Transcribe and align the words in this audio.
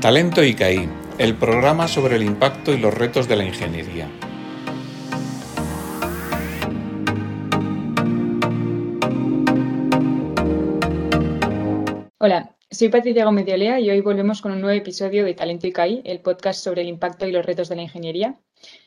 Talento 0.00 0.42
ICAI, 0.42 0.88
el 1.18 1.36
programa 1.36 1.86
sobre 1.86 2.16
el 2.16 2.22
impacto 2.22 2.72
y 2.72 2.78
los 2.78 2.94
retos 2.94 3.28
de 3.28 3.36
la 3.36 3.44
ingeniería. 3.44 4.08
Hola, 12.16 12.56
soy 12.70 12.88
Patricia 12.88 13.26
Gómez 13.26 13.44
de 13.44 13.52
Olea 13.52 13.78
y 13.78 13.90
hoy 13.90 14.00
volvemos 14.00 14.40
con 14.40 14.52
un 14.52 14.62
nuevo 14.62 14.74
episodio 14.74 15.22
de 15.26 15.34
Talento 15.34 15.66
ICAI, 15.66 16.00
el 16.06 16.20
podcast 16.20 16.64
sobre 16.64 16.80
el 16.80 16.88
impacto 16.88 17.26
y 17.26 17.32
los 17.32 17.44
retos 17.44 17.68
de 17.68 17.76
la 17.76 17.82
ingeniería. 17.82 18.40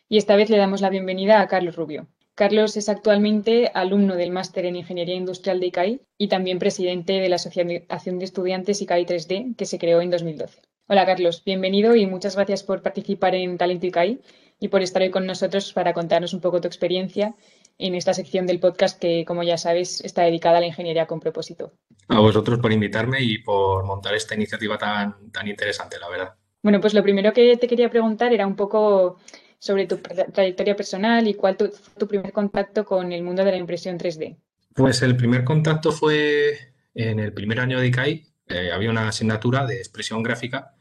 Y 0.09 0.17
esta 0.17 0.35
vez 0.35 0.49
le 0.49 0.57
damos 0.57 0.81
la 0.81 0.89
bienvenida 0.89 1.41
a 1.41 1.47
Carlos 1.47 1.75
Rubio. 1.75 2.07
Carlos 2.33 2.75
es 2.75 2.89
actualmente 2.89 3.69
alumno 3.75 4.15
del 4.15 4.31
máster 4.31 4.65
en 4.65 4.77
Ingeniería 4.77 5.13
Industrial 5.13 5.59
de 5.59 5.67
ICAI 5.67 6.01
y 6.17 6.27
también 6.27 6.57
presidente 6.57 7.13
de 7.13 7.29
la 7.29 7.35
Asociación 7.35 8.17
de 8.17 8.25
Estudiantes 8.25 8.81
ICAI 8.81 9.05
3D, 9.05 9.55
que 9.55 9.67
se 9.67 9.77
creó 9.77 10.01
en 10.01 10.09
2012. 10.09 10.72
Hola 10.87 11.05
Carlos, 11.05 11.43
bienvenido 11.45 11.95
y 11.95 12.05
muchas 12.05 12.35
gracias 12.35 12.61
por 12.61 12.81
participar 12.81 13.35
en 13.35 13.57
Talento 13.57 13.87
ICAI 13.87 14.19
y 14.59 14.67
por 14.67 14.81
estar 14.81 15.01
hoy 15.01 15.11
con 15.11 15.25
nosotros 15.25 15.71
para 15.71 15.93
contarnos 15.93 16.33
un 16.33 16.41
poco 16.41 16.59
tu 16.59 16.67
experiencia 16.67 17.35
en 17.77 17.95
esta 17.95 18.13
sección 18.13 18.45
del 18.45 18.59
podcast 18.59 18.99
que, 18.99 19.23
como 19.25 19.43
ya 19.43 19.57
sabes, 19.57 20.01
está 20.01 20.23
dedicada 20.23 20.57
a 20.57 20.59
la 20.59 20.67
ingeniería 20.67 21.07
con 21.07 21.21
propósito. 21.21 21.71
A 22.09 22.19
vosotros 22.19 22.59
por 22.59 22.73
invitarme 22.73 23.21
y 23.21 23.37
por 23.37 23.85
montar 23.85 24.13
esta 24.13 24.35
iniciativa 24.35 24.77
tan, 24.77 25.31
tan 25.31 25.47
interesante, 25.47 25.97
la 25.99 26.09
verdad. 26.09 26.33
Bueno, 26.61 26.81
pues 26.81 26.93
lo 26.93 27.01
primero 27.01 27.31
que 27.31 27.55
te 27.55 27.67
quería 27.67 27.89
preguntar 27.89 28.33
era 28.33 28.45
un 28.45 28.57
poco 28.57 29.19
sobre 29.59 29.87
tu 29.87 29.99
trayectoria 29.99 30.75
personal 30.75 31.25
y 31.25 31.35
cuál 31.35 31.55
fue 31.55 31.71
tu 31.97 32.07
primer 32.09 32.33
contacto 32.33 32.83
con 32.83 33.13
el 33.13 33.23
mundo 33.23 33.45
de 33.45 33.51
la 33.51 33.57
impresión 33.57 33.97
3D. 33.97 34.35
Pues 34.75 35.01
el 35.01 35.15
primer 35.15 35.45
contacto 35.45 35.93
fue 35.93 36.73
en 36.93 37.19
el 37.19 37.31
primer 37.31 37.61
año 37.61 37.79
de 37.79 37.87
ICAI. 37.87 38.32
Eh, 38.47 38.71
había 38.71 38.89
una 38.89 39.07
asignatura 39.07 39.65
de 39.65 39.77
expresión 39.77 40.21
gráfica 40.23 40.75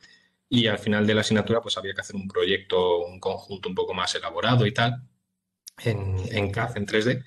y 0.48 0.66
al 0.66 0.78
final 0.78 1.06
de 1.06 1.14
la 1.14 1.22
asignatura 1.22 1.60
pues 1.60 1.76
había 1.78 1.94
que 1.94 2.00
hacer 2.00 2.16
un 2.16 2.28
proyecto, 2.28 3.04
un 3.06 3.20
conjunto 3.20 3.68
un 3.68 3.74
poco 3.74 3.94
más 3.94 4.14
elaborado 4.14 4.66
y 4.66 4.72
tal, 4.72 5.02
en, 5.84 6.16
en 6.30 6.50
CAD, 6.50 6.76
en 6.76 6.86
3D. 6.86 7.24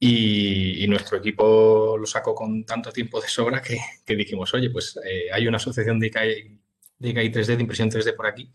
Y, 0.00 0.86
nuestro 0.88 1.18
equipo 1.18 1.96
lo 1.98 2.06
sacó 2.06 2.34
con 2.34 2.64
tanto 2.64 2.92
tiempo 2.92 3.20
de 3.20 3.28
sobra 3.28 3.60
que, 3.60 4.16
dijimos, 4.16 4.54
oye, 4.54 4.70
pues 4.70 4.98
eh, 5.04 5.26
hay 5.32 5.46
una 5.48 5.56
asociación 5.56 5.98
de 5.98 6.06
ICAI, 6.06 6.60
de 6.98 7.08
ICAI 7.08 7.32
3D, 7.32 7.56
de 7.56 7.62
impresión 7.62 7.90
3D 7.90 8.14
por 8.14 8.26
aquí, 8.26 8.50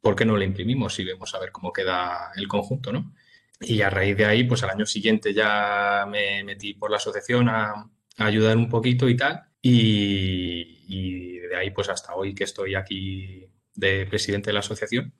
¿por 0.00 0.16
qué 0.16 0.24
no 0.24 0.36
lo 0.36 0.42
imprimimos 0.42 0.98
y 0.98 1.04
vemos 1.04 1.34
a 1.34 1.38
ver 1.38 1.52
cómo 1.52 1.72
queda 1.72 2.32
el 2.36 2.48
conjunto, 2.48 2.92
¿no? 2.92 3.14
Y 3.60 3.80
a 3.82 3.90
raíz 3.90 4.16
de 4.16 4.26
ahí, 4.26 4.44
pues 4.44 4.62
al 4.64 4.70
año 4.70 4.86
siguiente 4.86 5.32
ya 5.32 6.06
me 6.08 6.44
metí 6.44 6.74
por 6.74 6.90
la 6.90 6.98
asociación 6.98 7.48
a, 7.48 7.90
ayudar 8.18 8.56
un 8.56 8.68
poquito 8.68 9.08
y 9.08 9.16
tal. 9.16 9.44
Y, 9.68 11.38
de 11.40 11.56
ahí, 11.56 11.70
pues 11.70 11.88
hasta 11.88 12.14
hoy 12.14 12.34
que 12.34 12.44
estoy 12.44 12.74
aquí 12.74 13.48
de 13.74 14.06
presidente 14.06 14.50
de 14.50 14.54
la 14.54 14.60
asociación. 14.60 15.12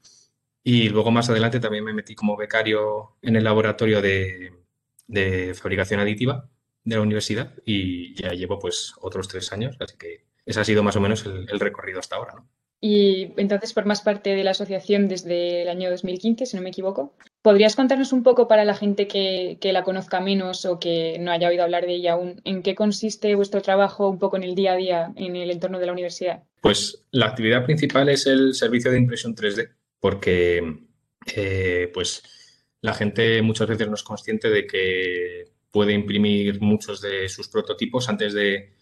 Y 0.63 0.89
luego 0.89 1.11
más 1.11 1.31
adelante 1.31 1.61
también 1.61 1.85
me 1.85 1.93
metí 1.93 2.15
como 2.15 2.37
becario 2.37 3.17
en 3.23 3.37
el 3.37 3.45
laboratorio 3.45 4.01
de, 4.03 4.53
fabricación 5.55 6.01
aditiva 6.01 6.49
de 6.85 6.97
la 6.97 7.03
universidad 7.03 7.55
y 7.65 8.15
ya 8.15 8.31
llevo 8.31 8.59
pues 8.59 8.95
otros 9.01 9.29
tres 9.29 9.53
años, 9.53 9.77
así 9.81 9.97
que 9.97 10.27
ese 10.45 10.61
ha 10.61 10.65
sido 10.65 10.83
más 10.83 10.97
o 10.97 11.01
menos 11.01 11.25
el, 11.27 11.49
el 11.51 11.61
recorrido 11.61 12.01
hasta 12.01 12.17
ahora, 12.17 12.35
¿no? 12.35 12.49
Y 12.89 13.33
entonces 13.37 13.75
formas 13.75 14.01
parte 14.01 14.37
de 14.37 14.45
la 14.45 14.53
asociación 14.53 15.09
desde 15.09 15.63
el 15.63 15.69
año 15.69 15.91
2015, 15.91 16.47
si 16.47 16.57
no 16.57 16.63
me 16.63 16.69
equivoco. 16.69 17.17
¿Podrías 17.43 17.75
contarnos 17.75 18.13
un 18.13 18.23
poco 18.23 18.47
para 18.47 18.65
la 18.65 18.77
gente 18.77 19.09
que, 19.09 19.59
la 19.61 19.83
conozca 19.83 20.21
menos 20.21 20.65
o 20.67 20.79
que 20.79 21.19
no 21.19 21.33
haya 21.33 21.49
oído 21.49 21.65
hablar 21.65 21.85
de 21.85 21.95
ella 21.97 22.13
aún, 22.13 22.41
en 22.45 22.63
qué 22.63 22.77
consiste 22.77 23.35
vuestro 23.35 23.61
trabajo 23.61 24.09
un 24.09 24.21
poco 24.21 24.37
en 24.37 24.45
el 24.45 24.55
día 24.55 24.75
a 24.75 24.77
día 24.77 25.13
en 25.17 25.35
el 25.35 25.51
entorno 25.51 25.81
de 25.81 25.87
la 25.87 25.93
universidad? 25.93 26.45
Pues 26.61 27.05
la 27.11 27.27
actividad 27.27 27.65
principal 27.65 28.09
es 28.09 28.25
el 28.29 28.55
servicio 28.55 28.93
de 28.93 28.99
impresión 28.99 29.35
3D, 29.35 29.69
porque 29.99 30.63
eh, 31.35 31.91
pues 31.93 32.23
la 32.83 32.95
gente 32.95 33.43
muchas 33.43 33.67
veces 33.67 33.89
no 33.89 33.95
es 33.95 34.05
consciente 34.05 34.49
de 34.49 34.65
que 34.65 35.47
puede 35.73 35.93
imprimir 35.93 36.61
muchos 36.61 37.01
de 37.01 37.29
sus 37.29 37.49
prototipos 37.49 38.09
antes 38.09 38.33
de 38.33 38.76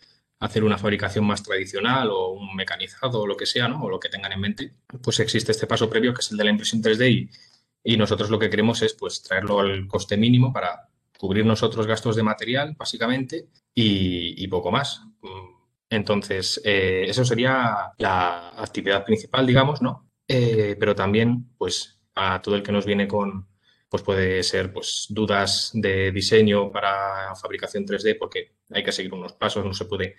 hacer 0.44 0.62
una 0.62 0.76
fabricación 0.76 1.24
más 1.24 1.42
tradicional 1.42 2.10
o 2.10 2.32
un 2.32 2.54
mecanizado 2.54 3.22
o 3.22 3.26
lo 3.26 3.36
que 3.36 3.46
sea, 3.46 3.66
¿no? 3.66 3.82
o 3.82 3.88
lo 3.88 3.98
que 3.98 4.10
tengan 4.10 4.32
en 4.32 4.40
mente, 4.40 4.72
pues 5.02 5.18
existe 5.20 5.52
este 5.52 5.66
paso 5.66 5.88
previo 5.88 6.12
que 6.12 6.20
es 6.20 6.30
el 6.30 6.36
de 6.36 6.44
la 6.44 6.50
impresión 6.50 6.82
3D 6.82 7.30
y, 7.82 7.96
nosotros 7.96 8.30
lo 8.30 8.38
que 8.38 8.50
queremos 8.50 8.82
es 8.82 8.94
pues 8.94 9.22
traerlo 9.22 9.60
al 9.60 9.86
coste 9.88 10.16
mínimo 10.16 10.52
para 10.52 10.88
cubrir 11.18 11.46
nosotros 11.46 11.86
gastos 11.86 12.16
de 12.16 12.22
material, 12.22 12.74
básicamente, 12.78 13.48
y, 13.74 14.46
poco 14.48 14.70
más. 14.70 15.02
Entonces, 15.90 16.60
eh, 16.64 17.04
eso 17.06 17.24
sería 17.24 17.92
la 17.98 18.48
actividad 18.56 19.04
principal, 19.04 19.46
digamos, 19.46 19.82
¿no? 19.82 20.10
Eh, 20.26 20.76
pero 20.78 20.94
también, 20.94 21.50
pues, 21.58 22.00
a 22.14 22.40
todo 22.40 22.56
el 22.56 22.62
que 22.62 22.72
nos 22.72 22.86
viene 22.86 23.06
con, 23.06 23.46
pues 23.94 24.02
puede 24.02 24.42
ser 24.42 24.72
pues 24.72 25.06
dudas 25.08 25.70
de 25.72 26.10
diseño 26.10 26.72
para 26.72 27.32
fabricación 27.36 27.86
3D 27.86 28.18
porque 28.18 28.56
hay 28.72 28.82
que 28.82 28.90
seguir 28.90 29.14
unos 29.14 29.34
pasos, 29.34 29.64
no 29.64 29.72
se 29.72 29.84
puede 29.84 30.16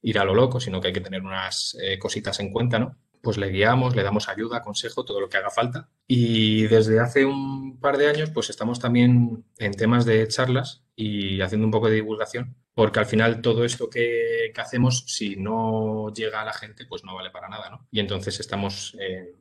ir 0.00 0.20
a 0.20 0.24
lo 0.24 0.32
loco, 0.32 0.60
sino 0.60 0.80
que 0.80 0.86
hay 0.86 0.92
que 0.92 1.00
tener 1.00 1.22
unas 1.22 1.76
eh, 1.82 1.98
cositas 1.98 2.38
en 2.38 2.52
cuenta, 2.52 2.78
¿no? 2.78 2.96
Pues 3.20 3.36
le 3.36 3.48
guiamos, 3.48 3.96
le 3.96 4.04
damos 4.04 4.28
ayuda, 4.28 4.62
consejo, 4.62 5.04
todo 5.04 5.20
lo 5.20 5.28
que 5.28 5.38
haga 5.38 5.50
falta. 5.50 5.88
Y 6.06 6.68
desde 6.68 7.00
hace 7.00 7.24
un 7.24 7.80
par 7.80 7.98
de 7.98 8.06
años, 8.06 8.30
pues 8.30 8.48
estamos 8.48 8.78
también 8.78 9.44
en 9.58 9.72
temas 9.72 10.04
de 10.04 10.28
charlas 10.28 10.84
y 10.94 11.40
haciendo 11.40 11.66
un 11.66 11.72
poco 11.72 11.88
de 11.88 11.96
divulgación, 11.96 12.54
porque 12.74 13.00
al 13.00 13.06
final 13.06 13.42
todo 13.42 13.64
esto 13.64 13.90
que, 13.90 14.52
hacemos, 14.56 15.02
si 15.08 15.34
no 15.34 16.12
llega 16.14 16.42
a 16.42 16.44
la 16.44 16.52
gente, 16.52 16.86
pues 16.86 17.02
no 17.02 17.16
vale 17.16 17.32
para 17.32 17.48
nada, 17.48 17.70
¿no? 17.70 17.88
Y 17.90 17.98
entonces 17.98 18.38
estamos 18.38 18.96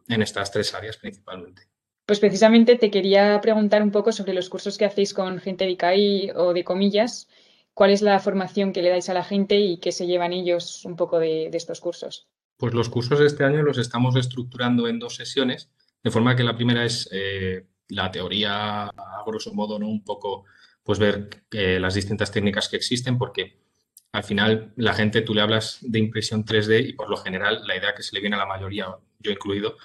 en 0.08 0.22
estas 0.24 0.52
tres 0.52 0.74
áreas 0.74 0.98
principalmente. 0.98 1.75
Pues 2.06 2.20
precisamente 2.20 2.76
te 2.76 2.92
quería 2.92 3.40
preguntar 3.42 3.82
un 3.82 3.92
poco 3.92 4.12
sobre 4.12 4.34
los 4.34 4.50
cursos 4.50 4.78
que 4.78 4.86
hacéis 4.86 5.14
con 5.14 5.40
gente 5.40 5.66
de 5.66 5.72
ICAI 5.72 6.32
o 6.36 6.54
de 6.54 6.64
comillas. 6.64 7.28
¿Cuál 7.74 7.90
es 7.90 8.02
la 8.02 8.20
formación 8.20 8.74
que 8.74 8.84
le 8.84 8.90
dais 8.90 9.10
a 9.10 9.14
la 9.14 9.24
gente 9.24 9.56
y 9.58 9.80
qué 9.80 9.92
se 9.92 10.06
llevan 10.06 10.32
ellos 10.32 10.86
un 10.86 10.96
poco 10.96 11.20
de, 11.20 11.48
estos 11.48 11.82
cursos? 11.82 12.28
Pues 12.58 12.74
los 12.74 12.90
cursos 12.90 13.20
este 13.22 13.44
año 13.44 13.64
los 13.64 13.80
estamos 13.80 14.16
estructurando 14.16 14.88
en 14.88 15.00
dos 15.00 15.16
sesiones, 15.16 15.70
de 16.04 16.12
forma 16.12 16.36
que 16.36 16.44
la 16.44 16.56
primera 16.56 16.86
es 16.86 17.10
eh, 17.12 17.66
la 17.90 18.12
teoría, 18.12 18.86
a 18.86 19.24
grosso 19.26 19.54
modo, 19.54 19.80
¿no? 19.80 19.88
Un 19.88 20.04
poco, 20.04 20.46
pues 20.84 21.00
ver 21.00 21.44
las 21.52 21.96
distintas 21.96 22.32
técnicas 22.32 22.70
que 22.70 22.78
existen, 22.78 23.18
porque 23.18 23.60
al 24.14 24.24
final 24.24 24.72
la 24.78 24.94
gente, 24.94 25.22
tú 25.22 25.34
le 25.34 25.42
hablas 25.42 25.80
de 25.82 26.00
impresión 26.00 26.46
3D 26.46 26.88
y 26.88 26.94
por 26.94 27.10
lo 27.10 27.18
general 27.18 27.64
la 27.68 27.76
idea 27.76 27.94
que 27.94 28.04
se 28.04 28.16
le 28.16 28.22
viene 28.22 28.38
a 28.38 28.40
la 28.40 28.46
mayoría, 28.46 28.96
yo 29.20 29.32
incluido, 29.32 29.76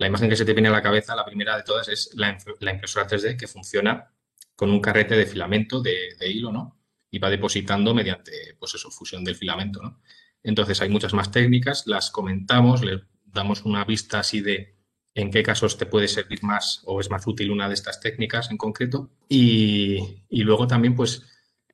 la 0.00 0.06
imagen 0.06 0.30
que 0.30 0.36
se 0.36 0.46
te 0.46 0.54
viene 0.54 0.70
a 0.70 0.72
la 0.72 0.80
cabeza, 0.80 1.14
la 1.14 1.26
primera 1.26 1.54
de 1.58 1.62
todas, 1.62 1.86
es 1.88 2.12
la, 2.14 2.30
impresora 2.30 3.06
3D 3.06 3.36
que 3.36 3.46
funciona 3.46 4.10
con 4.56 4.70
un 4.70 4.80
carrete 4.80 5.14
de 5.14 5.26
filamento 5.26 5.82
de, 5.82 6.16
hilo, 6.26 6.50
¿no? 6.50 6.80
Y 7.10 7.18
va 7.18 7.28
depositando 7.28 7.92
mediante, 7.92 8.56
pues 8.58 8.74
eso, 8.74 8.90
fusión 8.90 9.22
del 9.24 9.36
filamento, 9.36 9.82
¿no? 9.82 10.00
Entonces 10.42 10.80
hay 10.80 10.88
muchas 10.88 11.12
más 11.12 11.30
técnicas, 11.30 11.86
las 11.86 12.10
comentamos, 12.10 12.82
les 12.82 13.02
damos 13.26 13.66
una 13.66 13.84
vista 13.84 14.20
así 14.20 14.40
de 14.40 14.74
en 15.14 15.30
qué 15.30 15.42
casos 15.42 15.76
te 15.76 15.84
puede 15.84 16.08
servir 16.08 16.42
más 16.44 16.80
o 16.86 16.98
es 16.98 17.10
más 17.10 17.26
útil 17.26 17.50
una 17.50 17.68
de 17.68 17.74
estas 17.74 18.00
técnicas 18.00 18.50
en 18.50 18.56
concreto. 18.56 19.10
Y, 19.28 20.24
y 20.30 20.44
luego 20.44 20.66
también, 20.66 20.96
pues, 20.96 21.26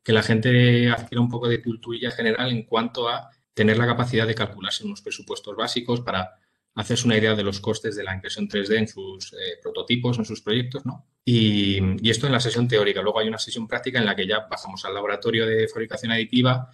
que 0.02 0.12
la 0.12 0.24
gente 0.24 0.90
adquiera 0.90 1.22
un 1.22 1.30
poco 1.30 1.46
de 1.46 1.62
cultura 1.62 2.10
general 2.10 2.50
en 2.50 2.64
cuanto 2.64 3.08
a 3.08 3.30
tener 3.54 3.78
la 3.78 3.86
capacidad 3.86 4.26
de 4.26 4.34
calcularse 4.34 4.84
unos 4.84 5.00
presupuestos 5.00 5.54
básicos 5.54 6.00
para 6.00 6.40
haces 6.76 7.04
una 7.04 7.16
idea 7.16 7.34
de 7.34 7.42
los 7.42 7.60
costes 7.60 7.96
de 7.96 8.04
la 8.04 8.14
impresión 8.14 8.48
3D 8.48 8.76
en 8.76 8.86
sus 8.86 9.32
eh, 9.32 9.58
prototipos, 9.62 10.18
en 10.18 10.26
sus 10.26 10.42
proyectos, 10.42 10.84
¿no? 10.84 11.06
Y, 11.24 12.08
esto 12.08 12.26
en 12.26 12.32
la 12.32 12.40
sesión 12.40 12.68
teórica. 12.68 13.02
Luego 13.02 13.18
hay 13.18 13.28
una 13.28 13.38
sesión 13.38 13.66
práctica 13.66 13.98
en 13.98 14.04
la 14.04 14.14
que 14.14 14.26
ya 14.26 14.46
bajamos 14.48 14.84
al 14.84 14.94
laboratorio 14.94 15.46
de 15.46 15.68
fabricación 15.68 16.12
aditiva 16.12 16.70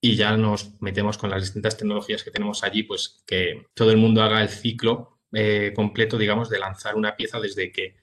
y 0.00 0.16
ya 0.16 0.36
nos 0.36 0.80
metemos 0.80 1.16
con 1.16 1.30
las 1.30 1.42
distintas 1.42 1.76
tecnologías 1.76 2.24
que 2.24 2.32
tenemos 2.32 2.64
allí, 2.64 2.82
pues 2.82 3.22
que 3.26 3.66
todo 3.72 3.92
el 3.92 3.96
mundo 3.96 4.22
haga 4.22 4.42
el 4.42 4.48
ciclo 4.48 5.20
eh, 5.32 5.72
completo, 5.74 6.18
digamos, 6.18 6.50
de 6.50 6.58
lanzar 6.58 6.96
una 6.96 7.16
pieza 7.16 7.40
desde 7.40 7.70
que 7.70 7.96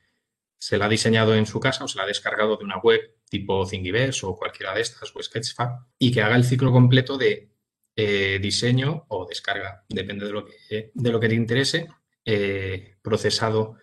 se 0.58 0.78
la 0.78 0.86
ha 0.86 0.90
diseñado 0.90 1.36
en 1.36 1.46
su 1.46 1.60
casa 1.60 1.84
o 1.84 1.88
se 1.90 1.98
la 1.98 2.06
ha 2.06 2.08
descargado 2.08 2.56
de 2.56 2.64
una 2.64 2.78
web 2.78 3.18
tipo 3.30 3.68
Thingiverse 3.68 4.26
o 4.26 4.38
cualquiera 4.38 4.74
de 4.74 4.82
estas 4.82 5.14
o 5.14 5.22
Sketchfab 5.22 5.88
y 6.00 6.12
que 6.12 6.22
haga 6.22 6.38
el 6.38 6.46
ciclo 6.46 6.72
completo 6.72 7.18
de 7.18 7.53
eh, 7.96 8.40
diseño 8.42 9.06
o 9.10 9.26
descarga, 9.28 9.84
depende 9.88 10.26
de 10.26 10.32
lo 10.32 10.46
que, 10.46 10.92
de 10.94 11.12
lo 11.12 11.20
que 11.20 11.30
te 11.30 11.36
interese, 11.36 11.88
eh, 12.26 12.96
procesado 13.02 13.78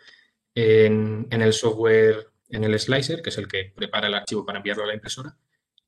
en, 0.55 1.29
el 1.31 1.53
software, 1.53 2.29
en 2.49 2.65
el 2.65 2.79
slicer, 2.79 3.23
que 3.23 3.31
es 3.31 3.39
el 3.39 3.47
que 3.47 3.73
prepara 3.75 4.09
el 4.09 4.15
archivo 4.15 4.45
para 4.45 4.59
enviarlo 4.59 4.85
a 4.85 4.89
la 4.89 4.95
impresora, 4.95 5.37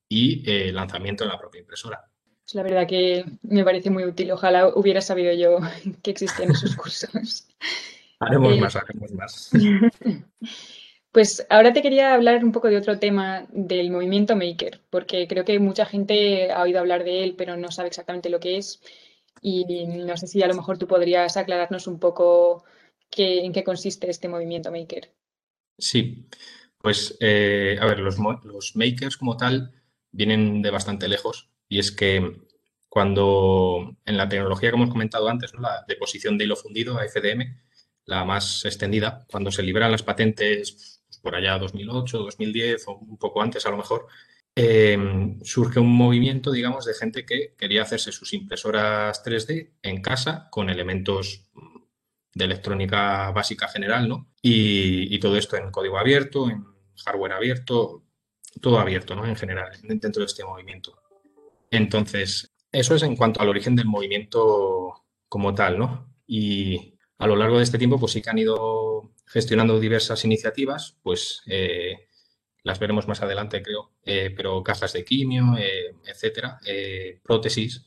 y 0.09 0.43
eh, 0.51 0.73
lanzamiento 0.73 1.25
en 1.25 1.31
la 1.31 1.39
propia 1.39 1.61
impresora. 1.61 2.01
Pues 2.45 2.55
la 2.55 2.63
verdad 2.63 2.87
que 2.87 3.25
me 3.43 3.65
parece 3.65 3.91
muy 3.91 4.05
útil. 4.05 4.31
Ojalá 4.31 4.69
hubiera 4.69 5.01
sabido 5.01 5.33
yo 5.33 5.59
que 6.03 6.11
existían 6.11 6.51
esos 6.51 6.77
cursos. 6.77 7.49
haremos 8.21 8.59
más, 8.59 8.77
haremos 8.77 9.13
más. 9.13 9.51
Pues 11.13 11.47
ahora 11.51 11.75
te 11.75 11.83
quería 11.83 12.15
hablar 12.15 12.43
un 12.43 12.53
poco 12.53 12.69
de 12.69 12.79
otro 12.79 12.99
tema 12.99 13.47
del 13.51 13.91
movimiento 13.91 14.35
maker, 14.35 14.81
porque 14.89 15.29
creo 15.29 15.45
que 15.45 15.59
mucha 15.59 15.85
gente 15.85 16.51
ha 16.51 16.63
oído 16.63 16.81
hablar 16.81 17.05
de 17.05 17.23
él, 17.23 17.35
pero 17.37 17.57
no 17.59 17.71
sabe 17.71 17.89
exactamente 17.89 18.31
lo 18.31 18.41
que 18.41 18.57
es. 18.57 18.81
Y 19.43 19.87
no 19.87 20.17
sé 20.17 20.27
si 20.27 20.43
a 20.43 20.47
lo 20.47 20.55
mejor 20.55 20.79
tú 20.79 20.87
podrías 20.87 21.37
aclararnos 21.37 21.87
un 21.87 21.99
poco 21.99 22.65
qué, 23.11 23.45
en 23.45 23.53
qué 23.53 23.63
consiste 23.63 24.09
este 24.09 24.29
movimiento 24.29 24.73
maker. 24.73 25.11
Sí, 25.79 26.27
pues 26.79 27.17
eh, 27.21 27.77
a 27.81 27.87
ver, 27.87 27.99
los, 27.99 28.19
makers 28.75 29.17
como 29.19 29.37
tal 29.37 29.73
vienen 30.11 30.63
de 30.63 30.71
bastante 30.71 31.09
lejos 31.09 31.51
y 31.69 31.79
es 31.79 31.93
que 31.93 32.41
cuando 32.89 33.97
en 34.05 34.17
la 34.17 34.29
tecnología 34.29 34.71
que 34.71 34.77
hemos 34.77 34.91
comentado 34.91 35.29
antes, 35.29 35.53
la 35.55 35.85
deposición 35.89 36.39
de 36.39 36.45
hilo 36.45 36.57
fundido, 36.57 36.99
AFDM, 36.99 37.59
la 38.05 38.25
más 38.25 38.65
extendida, 38.65 39.27
cuando 39.31 39.51
se 39.51 39.63
liberan 39.63 39.93
las 39.93 40.03
patentes 40.03 41.02
por 41.23 41.35
allá 41.35 41.59
2008, 41.59 42.19
2010 42.19 42.89
o 42.89 42.93
un 42.97 43.17
poco 43.17 43.41
antes 43.41 43.65
a 43.65 43.71
lo 43.71 43.77
mejor, 43.79 44.07
eh, 44.55 44.99
surge 45.43 45.81
un 45.81 45.95
movimiento, 45.97 46.51
digamos, 46.53 46.85
de 46.85 46.95
gente 46.95 47.25
que 47.25 47.55
quería 47.57 47.83
hacerse 47.83 48.13
sus 48.13 48.33
impresoras 48.35 49.25
3D 49.25 49.73
en 49.83 50.03
casa 50.03 50.49
con 50.51 50.69
elementos 50.69 51.47
de 52.35 52.45
electrónica 52.45 53.31
básica 53.31 53.69
general, 53.69 54.09
¿no? 54.09 54.31
Y, 54.43 55.15
y 55.15 55.19
todo 55.21 55.37
esto 55.37 55.57
en 55.57 55.71
código 55.71 55.99
abierto, 55.99 56.51
en 56.51 56.65
hardware 57.05 57.33
abierto, 57.33 58.05
todo 58.61 58.79
abierto, 58.79 59.15
¿no? 59.15 59.27
En 59.27 59.37
general, 59.37 59.71
dentro 59.83 60.21
de 60.21 60.27
este 60.27 60.45
movimiento. 60.45 60.99
Entonces, 61.71 62.53
eso 62.71 62.95
es 62.95 63.03
en 63.03 63.17
cuanto 63.17 63.41
al 63.41 63.49
origen 63.49 63.77
del 63.77 63.87
movimiento 63.87 65.05
como 65.29 65.55
tal, 65.55 65.79
¿no? 65.79 66.15
Y 66.27 66.99
a 67.19 67.27
lo 67.27 67.37
largo 67.37 67.59
de 67.59 67.65
este 67.65 67.79
tiempo, 67.79 67.99
pues 67.99 68.13
sí 68.13 68.23
que 68.23 68.31
han 68.31 68.39
ido 68.39 69.12
gestionando 69.33 69.81
diversas 69.81 70.25
iniciativas, 70.27 70.99
pues 71.03 71.43
eh, 71.47 72.09
las 72.63 72.79
veremos 72.79 73.09
más 73.09 73.23
adelante, 73.23 73.63
creo, 73.63 73.93
eh, 74.05 74.33
pero 74.37 74.63
cajas 74.63 74.93
de 74.93 75.05
quimio, 75.05 75.57
eh, 75.59 75.97
etcétera, 76.07 76.61
prótesis 77.23 77.87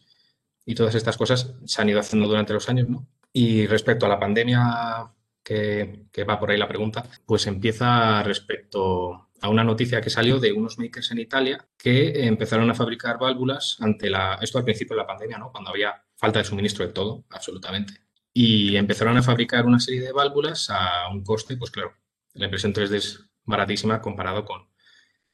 y 0.66 0.74
todas 0.74 0.96
estas 0.96 1.18
cosas 1.18 1.54
se 1.66 1.82
han 1.82 1.90
ido 1.90 2.00
haciendo 2.00 2.28
durante 2.28 2.54
los 2.54 2.68
años, 2.68 2.90
¿no? 2.90 3.08
Y 3.32 3.68
respecto 3.68 4.08
a 4.08 4.10
la 4.10 4.20
pandemia, 4.20 5.12
que, 5.44 6.08
que 6.12 6.24
va 6.24 6.40
por 6.40 6.50
ahí 6.50 6.58
la 6.58 6.68
pregunta, 6.68 7.04
pues 7.26 7.46
empieza 7.46 8.24
respecto 8.24 9.30
a 9.42 9.50
una 9.50 9.64
noticia 9.64 10.02
que 10.02 10.10
salió 10.10 10.40
de 10.40 10.52
unos 10.52 10.80
makers 10.80 11.12
en 11.12 11.20
Italia 11.20 11.68
que 11.78 12.26
empezaron 12.26 12.70
a 12.72 12.74
fabricar 12.74 13.20
válvulas 13.20 13.78
ante 13.82 14.10
la, 14.10 14.40
esto 14.42 14.58
al 14.58 14.64
principio 14.64 14.96
de 14.96 15.04
la 15.04 15.08
pandemia, 15.08 15.38
¿no? 15.38 15.52
Cuando 15.52 15.70
había 15.70 16.04
falta 16.16 16.40
de 16.40 16.46
suministro 16.46 16.88
de 16.88 16.94
todo, 16.94 17.26
absolutamente. 17.30 18.05
Y 18.38 18.76
empezaron 18.76 19.16
a 19.16 19.24
fabricar 19.24 19.66
una 19.66 19.80
serie 19.80 20.02
de 20.02 20.12
válvulas 20.12 20.70
a 20.70 21.08
un 21.10 21.24
coste, 21.24 21.56
pues 21.56 21.72
claro, 21.72 21.96
la 22.34 22.46
impresión 22.46 22.74
3D 22.74 22.96
es 22.96 23.26
baratísima 23.46 24.02
comparado 24.02 24.44
con 24.44 24.68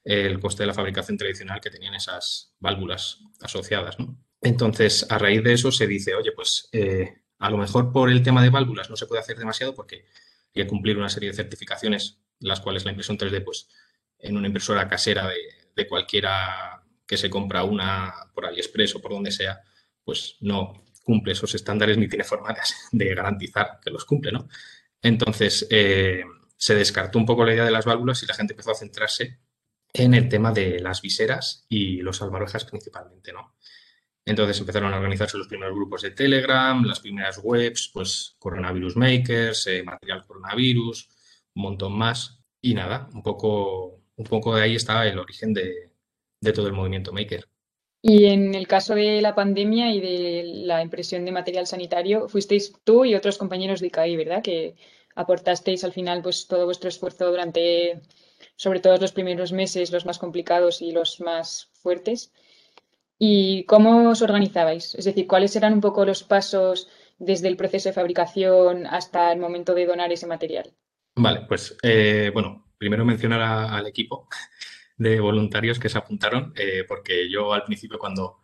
el 0.03 0.39
coste 0.39 0.61
de 0.61 0.67
la 0.67 0.75
fabricación 0.75 1.17
tradicional 1.17 1.59
que 1.59 1.71
tenían 1.71 1.95
esas 1.95 2.53
válvulas 2.59 3.17
asociadas. 3.41 3.97
Entonces, 4.39 5.07
a 5.09 5.17
raíz 5.17 5.43
de 5.43 5.53
eso 5.53 5.71
se 5.71 5.87
dice, 5.87 6.13
oye, 6.13 6.31
pues 6.31 6.69
eh, 6.73 7.23
a 7.39 7.49
lo 7.49 7.57
mejor 7.57 7.91
por 7.91 8.11
el 8.11 8.21
tema 8.21 8.43
de 8.43 8.51
válvulas 8.51 8.91
no 8.91 8.95
se 8.95 9.07
puede 9.07 9.21
hacer 9.21 9.35
demasiado 9.35 9.73
porque 9.73 10.05
hay 10.53 10.63
que 10.63 10.67
cumplir 10.67 10.99
una 10.99 11.09
serie 11.09 11.29
de 11.29 11.35
certificaciones, 11.35 12.19
las 12.39 12.61
cuales 12.61 12.85
la 12.85 12.91
impresión 12.91 13.17
3D 13.17 13.43
pues 13.43 13.67
en 14.19 14.37
una 14.37 14.45
impresora 14.45 14.87
casera 14.87 15.27
de, 15.75 15.87
cualquiera 15.87 16.83
que 17.07 17.17
se 17.17 17.31
compra 17.31 17.63
una 17.63 18.13
por 18.35 18.45
AliExpress 18.45 18.93
o 18.93 19.01
por 19.01 19.11
donde 19.11 19.31
sea, 19.31 19.59
pues 20.03 20.35
no 20.41 20.85
cumple 21.03 21.33
esos 21.33 21.53
estándares 21.55 21.97
ni 21.97 22.07
tiene 22.07 22.23
forma 22.23 22.55
de, 22.91 23.15
garantizar 23.15 23.79
que 23.83 23.91
los 23.91 24.05
cumple, 24.05 24.31
¿no? 24.31 24.47
Entonces, 25.01 25.67
eh, 25.69 26.23
se 26.55 26.75
descartó 26.75 27.17
un 27.17 27.25
poco 27.25 27.45
la 27.45 27.53
idea 27.53 27.65
de 27.65 27.71
las 27.71 27.85
válvulas 27.85 28.21
y 28.23 28.27
la 28.27 28.35
gente 28.35 28.53
empezó 28.53 28.71
a 28.71 28.75
centrarse 28.75 29.39
en 29.93 30.13
el 30.13 30.29
tema 30.29 30.51
de 30.51 30.79
las 30.79 31.01
viseras 31.01 31.65
y 31.67 31.97
los 32.01 32.17
salvavidas 32.17 32.65
principalmente, 32.65 33.33
¿no? 33.33 33.55
Entonces 34.23 34.59
empezaron 34.59 34.93
a 34.93 34.97
organizarse 34.97 35.37
los 35.37 35.47
primeros 35.47 35.75
grupos 35.75 36.03
de 36.03 36.11
Telegram, 36.11 36.83
las 36.83 36.99
primeras 36.99 37.39
webs, 37.43 37.89
pues 37.91 38.35
Coronavirus 38.37 38.95
Makers, 38.95 39.67
eh, 39.67 39.83
Material 39.83 40.25
Coronavirus, 40.25 41.09
un 41.55 41.63
montón 41.63 41.93
más. 41.97 42.39
Y 42.61 42.75
nada, 42.75 43.09
un 43.13 43.23
poco 43.23 44.01
un 44.21 44.25
poco 44.25 44.55
de 44.55 44.63
ahí 44.63 44.75
está 44.75 45.05
el 45.07 45.19
origen 45.19 45.53
de, 45.53 45.91
todo 46.53 46.67
el 46.67 46.73
movimiento 46.73 47.11
maker. 47.11 47.47
Y 48.01 48.25
en 48.25 48.55
el 48.55 48.67
caso 48.67 48.95
de 48.95 49.21
la 49.21 49.35
pandemia 49.35 49.93
y 49.93 50.01
de 50.01 50.43
la 50.65 50.81
impresión 50.81 51.23
de 51.23 51.31
material 51.31 51.67
sanitario, 51.67 52.27
fuisteis 52.27 52.73
tú 52.83 53.05
y 53.05 53.13
otros 53.13 53.37
compañeros 53.37 53.79
de 53.79 53.87
ICAI, 53.87 54.17
¿verdad? 54.17 54.41
Que 54.41 54.75
aportasteis 55.15 55.83
al 55.83 55.93
final 55.93 56.21
pues 56.23 56.47
todo 56.47 56.65
vuestro 56.65 56.89
esfuerzo 56.89 57.29
durante, 57.29 58.01
sobre 58.55 58.79
todo 58.79 58.97
los 58.97 59.11
primeros 59.11 59.51
meses, 59.51 59.91
los 59.91 60.05
más 60.05 60.17
complicados 60.17 60.81
y 60.81 60.91
los 60.91 61.21
más 61.21 61.69
fuertes. 61.73 62.31
¿Y 63.19 63.65
cómo 63.65 64.09
os 64.09 64.23
organizabais? 64.23 64.95
Es 64.95 65.05
decir, 65.05 65.27
¿cuáles 65.27 65.55
eran 65.55 65.73
un 65.73 65.81
poco 65.81 66.03
los 66.03 66.23
pasos 66.23 66.87
desde 67.19 67.49
el 67.49 67.55
proceso 67.55 67.89
de 67.89 67.93
fabricación 67.93 68.87
hasta 68.87 69.31
el 69.31 69.39
momento 69.39 69.75
de 69.75 69.85
donar 69.85 70.11
ese 70.11 70.25
material? 70.25 70.73
Vale, 71.15 71.41
pues 71.47 71.77
eh, 71.83 72.31
bueno, 72.33 72.71
primero 72.79 73.05
mencionar 73.05 73.41
al 73.41 73.85
equipo 73.85 74.27
de 75.01 75.19
voluntarios 75.19 75.79
que 75.79 75.89
se 75.89 75.97
apuntaron, 75.97 76.53
eh, 76.55 76.85
porque 76.87 77.27
yo 77.27 77.53
al 77.53 77.63
principio 77.63 77.97
cuando 77.97 78.37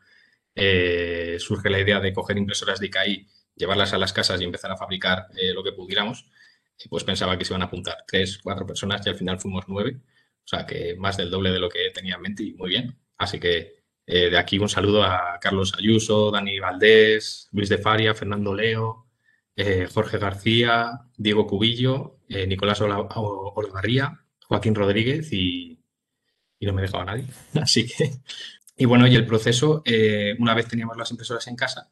eh, 0.56 1.38
surge 1.40 1.70
la 1.70 1.80
idea 1.80 2.00
de 2.00 2.12
coger 2.12 2.36
impresoras 2.36 2.80
de 2.80 2.88
ICAI, 2.88 3.28
llevarlas 3.56 3.94
a 3.94 4.00
las 4.00 4.12
casas 4.12 4.42
y 4.42 4.44
empezar 4.44 4.72
a 4.72 4.78
fabricar 4.78 5.28
eh, 5.36 5.54
lo 5.54 5.64
que 5.64 5.72
pudiéramos, 5.72 6.26
pues 6.90 7.04
pensaba 7.04 7.38
que 7.38 7.46
se 7.46 7.54
iban 7.54 7.62
a 7.62 7.66
apuntar 7.66 7.98
tres, 8.08 8.40
cuatro 8.42 8.66
personas 8.66 9.06
y 9.06 9.10
al 9.10 9.16
final 9.16 9.40
fuimos 9.40 9.66
nueve, 9.68 10.00
o 10.00 10.48
sea 10.48 10.66
que 10.66 10.96
más 10.98 11.16
del 11.18 11.30
doble 11.30 11.52
de 11.52 11.60
lo 11.60 11.70
que 11.70 11.92
tenía 11.94 12.16
en 12.16 12.22
mente 12.22 12.44
y 12.44 12.54
muy 12.54 12.70
bien. 12.70 12.98
Así 13.18 13.40
que 13.40 13.78
de 14.06 14.38
aquí 14.38 14.58
un 14.58 14.70
saludo 14.70 15.04
a 15.04 15.38
Carlos 15.42 15.74
Ayuso, 15.78 16.32
Dani 16.32 16.60
Valdés, 16.60 17.50
Luis 17.52 17.68
de 17.68 17.78
Faria, 17.78 18.16
Fernando 18.16 18.54
Leo, 18.54 19.08
Jorge 19.94 20.18
García, 20.18 20.92
Diego 21.18 21.46
Cubillo, 21.46 22.20
Nicolás 22.30 22.80
Olavarría, 22.80 24.24
Joaquín 24.48 24.76
Rodríguez 24.76 25.34
y, 25.34 25.77
no 26.66 26.74
me 26.74 26.82
dejaba 26.82 27.06
nadie. 27.06 27.26
Así 27.62 27.86
que, 27.88 28.12
y 28.80 28.86
bueno, 28.86 29.08
y 29.08 29.16
el 29.16 29.26
proceso, 29.26 29.82
eh, 29.86 30.36
una 30.40 30.54
vez 30.54 30.68
teníamos 30.68 30.98
las 30.98 31.10
impresoras 31.10 31.48
en 31.48 31.56
casa, 31.56 31.90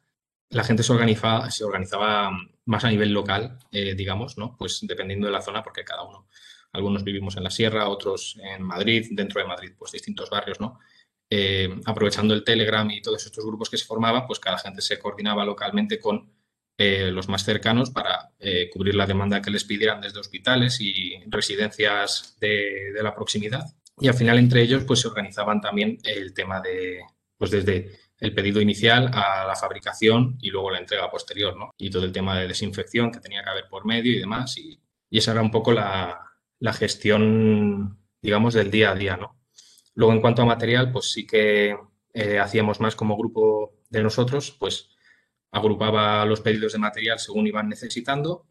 la 0.50 0.62
gente 0.62 0.84
se 0.84 0.92
organizaba, 0.92 1.50
se 1.50 1.64
organizaba 1.64 2.30
más 2.66 2.84
a 2.84 2.90
nivel 2.90 3.12
local, 3.12 3.58
eh, 3.72 3.94
digamos, 3.96 4.38
¿no? 4.38 4.56
Pues 4.56 4.80
dependiendo 4.82 5.26
de 5.26 5.32
la 5.32 5.42
zona, 5.42 5.64
porque 5.64 5.84
cada 5.84 6.04
uno, 6.04 6.28
algunos 6.72 7.02
vivimos 7.02 7.36
en 7.36 7.42
la 7.42 7.50
sierra, 7.50 7.88
otros 7.88 8.38
en 8.40 8.62
Madrid, 8.62 9.08
dentro 9.10 9.40
de 9.40 9.48
Madrid, 9.48 9.72
pues 9.76 9.90
distintos 9.90 10.30
barrios, 10.30 10.60
¿no? 10.60 10.78
Eh, 11.28 11.80
aprovechando 11.86 12.34
el 12.34 12.44
Telegram 12.44 12.88
y 12.88 13.02
todos 13.02 13.26
estos 13.26 13.44
grupos 13.44 13.68
que 13.68 13.78
se 13.78 13.84
formaban, 13.84 14.24
pues 14.28 14.38
cada 14.38 14.58
gente 14.58 14.80
se 14.80 15.00
coordinaba 15.00 15.44
localmente 15.44 15.98
con 15.98 16.32
los 16.78 17.26
más 17.30 17.42
cercanos 17.42 17.88
para 17.88 18.32
cubrir 18.70 18.94
la 18.96 19.06
demanda 19.06 19.40
que 19.40 19.50
les 19.50 19.64
pidieran 19.64 20.02
desde 20.02 20.20
hospitales 20.20 20.78
y 20.78 21.14
residencias 21.26 22.36
de, 22.38 22.92
la 23.02 23.14
proximidad. 23.14 23.64
Y 23.98 24.08
al 24.08 24.14
final 24.14 24.38
entre 24.38 24.62
ellos 24.62 24.84
pues 24.84 25.00
se 25.00 25.08
organizaban 25.08 25.60
también 25.60 25.98
el 26.04 26.34
tema 26.34 26.60
de, 26.60 27.00
pues 27.38 27.50
desde 27.50 27.98
el 28.18 28.34
pedido 28.34 28.60
inicial 28.60 29.10
a 29.12 29.44
la 29.46 29.56
fabricación 29.56 30.38
y 30.40 30.50
luego 30.50 30.70
la 30.70 30.78
entrega 30.78 31.10
posterior, 31.10 31.56
¿no? 31.56 31.70
Y 31.76 31.90
todo 31.90 32.04
el 32.04 32.12
tema 32.12 32.38
de 32.38 32.48
desinfección 32.48 33.10
que 33.10 33.20
tenía 33.20 33.42
que 33.42 33.50
haber 33.50 33.68
por 33.68 33.84
medio 33.84 34.12
y 34.12 34.18
demás. 34.18 34.56
Y, 34.58 34.80
esa 35.10 35.32
era 35.32 35.40
un 35.40 35.50
poco 35.50 35.72
la, 35.72 36.20
gestión, 36.74 37.98
digamos, 38.20 38.54
del 38.54 38.70
día 38.70 38.90
a 38.90 38.94
día, 38.94 39.16
¿no? 39.16 39.38
Luego, 39.94 40.12
en 40.12 40.20
cuanto 40.20 40.42
a 40.42 40.46
material, 40.46 40.92
pues 40.92 41.12
sí 41.12 41.26
que 41.26 41.76
eh, 42.12 42.38
hacíamos 42.38 42.80
más 42.80 42.96
como 42.96 43.16
grupo 43.16 43.78
de 43.88 44.02
nosotros, 44.02 44.50
pues 44.58 44.90
agrupaba 45.50 46.24
los 46.26 46.40
pedidos 46.40 46.72
de 46.72 46.78
material 46.78 47.18
según 47.18 47.46
iban 47.46 47.68
necesitando 47.68 48.46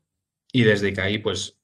y 0.52 0.64
desde 0.64 0.94
que 0.94 1.02
ahí 1.02 1.18
pues 1.20 1.60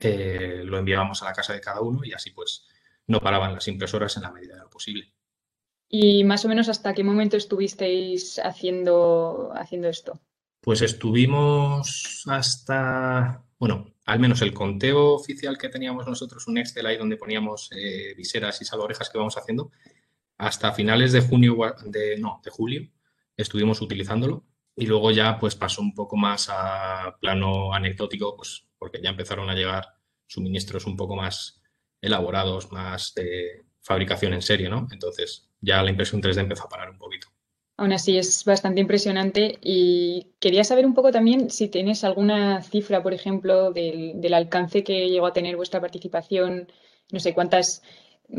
eh, 0.00 0.62
lo 0.64 0.78
enviábamos 0.78 1.22
a 1.22 1.26
la 1.26 1.32
casa 1.32 1.52
de 1.52 1.60
cada 1.60 1.80
uno 1.80 2.04
y 2.04 2.12
así 2.12 2.30
pues 2.30 2.66
no 3.12 3.20
paraban 3.20 3.54
las 3.54 3.68
impresoras 3.68 4.16
en 4.16 4.22
la 4.22 4.32
medida 4.32 4.54
de 4.54 4.62
lo 4.62 4.70
posible. 4.70 5.12
¿Y 5.88 6.24
más 6.24 6.44
o 6.44 6.48
menos 6.48 6.70
hasta 6.70 6.94
qué 6.94 7.04
momento 7.04 7.36
estuvisteis 7.36 8.40
haciendo, 8.42 9.52
haciendo 9.54 9.88
esto? 9.88 10.18
Pues 10.62 10.80
estuvimos 10.80 12.24
hasta, 12.26 13.44
bueno, 13.58 13.92
al 14.06 14.18
menos 14.18 14.40
el 14.40 14.54
conteo 14.54 15.12
oficial 15.12 15.58
que 15.58 15.68
teníamos 15.68 16.06
nosotros, 16.06 16.48
un 16.48 16.56
Excel 16.56 16.86
ahí 16.86 16.96
donde 16.96 17.18
poníamos 17.18 17.68
eh, 17.72 18.14
viseras 18.16 18.62
y 18.62 18.64
salvaorejas 18.64 19.10
que 19.10 19.18
vamos 19.18 19.36
haciendo, 19.36 19.70
hasta 20.38 20.72
finales 20.72 21.12
de 21.12 21.20
junio, 21.20 21.56
de, 21.84 22.16
no, 22.18 22.40
de 22.42 22.50
julio, 22.50 22.88
estuvimos 23.36 23.82
utilizándolo 23.82 24.46
y 24.74 24.86
luego 24.86 25.10
ya 25.10 25.38
pues 25.38 25.54
pasó 25.54 25.82
un 25.82 25.94
poco 25.94 26.16
más 26.16 26.48
a 26.50 27.18
plano 27.20 27.74
anecdótico, 27.74 28.34
pues 28.34 28.66
porque 28.78 29.02
ya 29.02 29.10
empezaron 29.10 29.50
a 29.50 29.54
llegar 29.54 29.86
suministros 30.26 30.86
un 30.86 30.96
poco 30.96 31.14
más 31.14 31.61
elaborados, 32.02 32.70
más 32.70 33.14
de 33.14 33.62
fabricación 33.80 34.34
en 34.34 34.42
serie, 34.42 34.68
¿no? 34.68 34.86
Entonces 34.92 35.48
ya 35.60 35.82
la 35.82 35.90
impresión 35.90 36.20
3D 36.20 36.40
empezó 36.40 36.64
a 36.64 36.68
parar 36.68 36.90
un 36.90 36.98
poquito. 36.98 37.28
Aún 37.78 37.92
así 37.92 38.18
es 38.18 38.44
bastante 38.44 38.80
impresionante 38.80 39.58
y 39.62 40.34
quería 40.38 40.62
saber 40.62 40.84
un 40.84 40.94
poco 40.94 41.10
también 41.10 41.48
si 41.50 41.68
tienes 41.68 42.04
alguna 42.04 42.62
cifra, 42.62 43.02
por 43.02 43.14
ejemplo, 43.14 43.72
del, 43.72 44.20
del 44.20 44.34
alcance 44.34 44.84
que 44.84 45.08
llegó 45.08 45.26
a 45.26 45.32
tener 45.32 45.56
vuestra 45.56 45.80
participación, 45.80 46.70
no 47.10 47.18
sé 47.18 47.32
cuántas 47.32 47.82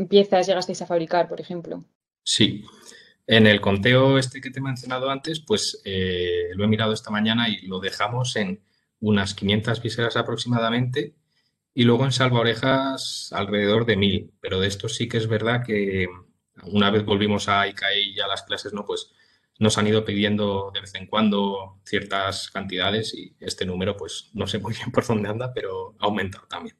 piezas 0.08 0.46
llegasteis 0.46 0.82
a 0.82 0.86
fabricar, 0.86 1.28
por 1.28 1.40
ejemplo. 1.40 1.84
Sí, 2.22 2.64
En 3.26 3.46
el 3.46 3.60
conteo 3.60 4.18
este 4.18 4.40
que 4.40 4.50
te 4.50 4.60
he 4.60 4.62
mencionado 4.62 5.10
antes, 5.10 5.40
pues 5.40 5.80
eh, 5.84 6.50
lo 6.54 6.64
he 6.64 6.68
mirado 6.68 6.92
esta 6.92 7.10
mañana 7.10 7.48
y 7.48 7.66
lo 7.66 7.80
dejamos 7.80 8.36
en 8.36 8.62
unas 9.00 9.34
500 9.34 9.82
viseras 9.82 10.16
aproximadamente 10.16 11.14
y 11.74 11.82
luego 11.82 12.04
en 12.04 12.12
salvaorejas 12.12 13.30
alrededor 13.32 13.84
de 13.84 13.96
1000. 13.96 14.32
Pero 14.40 14.60
de 14.60 14.68
esto 14.68 14.88
sí 14.88 15.08
que 15.08 15.18
es 15.18 15.26
verdad 15.26 15.64
que 15.64 16.06
una 16.62 16.90
vez 16.90 17.04
volvimos 17.04 17.48
a 17.48 17.66
ICAE 17.66 18.00
y 18.00 18.20
a 18.20 18.28
las 18.28 18.44
clases, 18.44 18.72
¿no? 18.72 18.84
Pues 18.86 19.12
nos 19.58 19.76
han 19.76 19.86
ido 19.86 20.04
pidiendo 20.04 20.70
de 20.72 20.80
vez 20.80 20.94
en 20.94 21.06
cuando 21.06 21.80
ciertas 21.84 22.50
cantidades 22.50 23.14
y 23.14 23.36
este 23.40 23.66
número, 23.66 23.96
pues 23.96 24.30
no 24.34 24.46
sé 24.46 24.58
muy 24.58 24.74
bien 24.74 24.90
por 24.90 25.06
dónde 25.06 25.28
anda, 25.28 25.52
pero 25.52 25.96
ha 25.98 26.06
aumentado 26.06 26.46
también. 26.46 26.76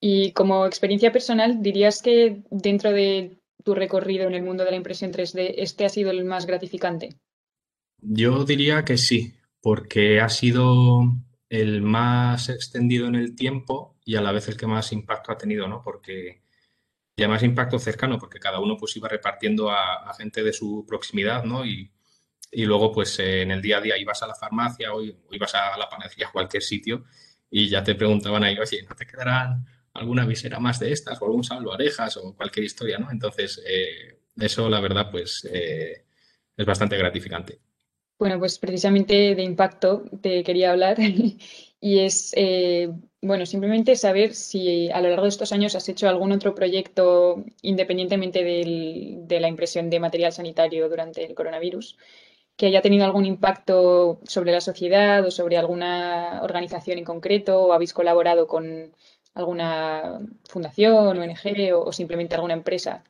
Y 0.00 0.32
como 0.32 0.66
experiencia 0.66 1.12
personal, 1.12 1.62
¿dirías 1.62 2.02
que 2.02 2.42
dentro 2.50 2.92
de 2.92 3.38
tu 3.64 3.74
recorrido 3.74 4.28
en 4.28 4.34
el 4.34 4.42
mundo 4.42 4.64
de 4.64 4.70
la 4.70 4.76
impresión 4.76 5.12
3D, 5.12 5.54
este 5.56 5.84
ha 5.84 5.88
sido 5.88 6.10
el 6.10 6.24
más 6.24 6.46
gratificante? 6.46 7.16
Yo 8.00 8.44
diría 8.44 8.84
que 8.84 8.98
sí, 8.98 9.34
porque 9.60 10.20
ha 10.20 10.28
sido 10.28 11.00
el 11.48 11.82
más 11.82 12.48
extendido 12.48 13.08
en 13.08 13.14
el 13.14 13.34
tiempo 13.34 13.95
y 14.06 14.14
a 14.14 14.22
la 14.22 14.32
vez 14.32 14.48
el 14.48 14.56
que 14.56 14.68
más 14.68 14.92
impacto 14.92 15.32
ha 15.32 15.36
tenido, 15.36 15.66
¿no? 15.66 15.82
Porque 15.82 16.42
ya 17.16 17.28
más 17.28 17.42
impacto 17.42 17.78
cercano, 17.78 18.18
porque 18.18 18.38
cada 18.38 18.60
uno 18.60 18.76
pues 18.76 18.96
iba 18.96 19.08
repartiendo 19.08 19.70
a, 19.70 20.14
gente 20.16 20.44
de 20.44 20.52
su 20.52 20.84
proximidad, 20.86 21.44
¿no? 21.44 21.66
Y, 21.66 21.92
luego 22.52 22.92
pues 22.92 23.18
en 23.18 23.50
el 23.50 23.60
día 23.60 23.78
a 23.78 23.80
día 23.80 23.98
ibas 23.98 24.22
a 24.22 24.28
la 24.28 24.34
farmacia 24.34 24.94
o, 24.94 25.02
ibas 25.02 25.54
a 25.54 25.76
la 25.76 25.88
panadería, 25.88 26.28
a 26.28 26.32
cualquier 26.32 26.62
sitio 26.62 27.04
y 27.50 27.68
ya 27.68 27.82
te 27.82 27.94
preguntaban 27.94 28.44
ahí, 28.44 28.56
oye, 28.58 28.82
¿no 28.88 28.94
te 28.94 29.06
quedarán 29.06 29.66
alguna 29.92 30.24
visera 30.24 30.60
más 30.60 30.78
de 30.78 30.92
estas 30.92 31.20
o 31.20 31.26
algún 31.26 31.44
salvo 31.44 31.72
orejas 31.72 32.16
o 32.16 32.34
cualquier 32.34 32.64
historia, 32.64 32.98
¿no? 32.98 33.10
Entonces, 33.10 33.62
eh, 33.66 34.20
eso 34.36 34.70
la 34.70 34.80
verdad 34.80 35.10
pues 35.10 35.46
eh, 35.52 36.04
es 36.56 36.66
bastante 36.66 36.96
gratificante. 36.96 37.60
Bueno, 38.18 38.38
pues 38.38 38.58
precisamente 38.58 39.34
de 39.34 39.42
impacto 39.42 40.04
te 40.22 40.42
quería 40.44 40.70
hablar 40.70 40.96
y 41.80 41.98
es, 41.98 42.32
eh, 42.36 42.90
bueno, 43.26 43.46
simplemente 43.46 43.96
saber 43.96 44.34
si 44.34 44.90
a 44.90 45.00
lo 45.00 45.08
largo 45.08 45.24
de 45.24 45.30
estos 45.30 45.52
años 45.52 45.74
has 45.74 45.88
hecho 45.88 46.08
algún 46.08 46.32
otro 46.32 46.54
proyecto 46.54 47.44
independientemente 47.62 48.44
de 48.44 49.40
la 49.40 49.48
impresión 49.48 49.90
de 49.90 50.00
material 50.00 50.32
sanitario 50.32 50.88
durante 50.88 51.24
el 51.24 51.34
coronavirus 51.34 51.96
que 52.56 52.66
haya 52.66 52.80
tenido 52.80 53.04
algún 53.04 53.26
impacto 53.26 54.20
sobre 54.26 54.52
la 54.52 54.62
sociedad 54.62 55.24
o 55.26 55.30
sobre 55.30 55.58
alguna 55.58 56.40
organización 56.42 56.98
en 56.98 57.04
concreto 57.04 57.60
o 57.60 57.72
habéis 57.72 57.92
colaborado 57.92 58.46
con 58.46 58.92
alguna 59.34 60.20
fundación, 60.48 61.18
ONG 61.18 61.74
o 61.74 61.92
simplemente 61.92 62.34
alguna 62.34 62.54
empresa. 62.54 63.04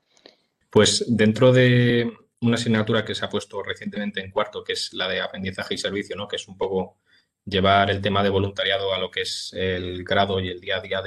Pues 0.68 1.04
dentro 1.06 1.52
de, 1.52 2.10
una 2.40 2.56
asignatura 2.56 3.04
que 3.04 3.14
se 3.14 3.24
ha 3.24 3.28
puesto 3.28 3.62
recientemente 3.62 4.20
en 4.20 4.30
cuarto, 4.30 4.62
que 4.62 4.74
es 4.74 4.92
la 4.92 5.08
de 5.08 5.20
aprendizaje 5.20 5.74
y 5.74 5.78
servicio, 5.78 6.16
¿no? 6.16 6.28
que 6.28 6.36
es 6.36 6.48
un 6.48 6.56
poco 6.56 6.98
llevar 7.46 7.90
el 7.90 8.02
tema 8.02 8.22
de 8.22 8.30
voluntariado 8.30 8.92
a 8.92 8.98
lo 8.98 9.10
que 9.10 9.22
es 9.22 9.52
el 9.54 10.04
grado 10.04 10.40
y 10.40 10.48
el 10.48 10.60
día 10.60 10.76
a 10.76 10.80
día 10.80 11.02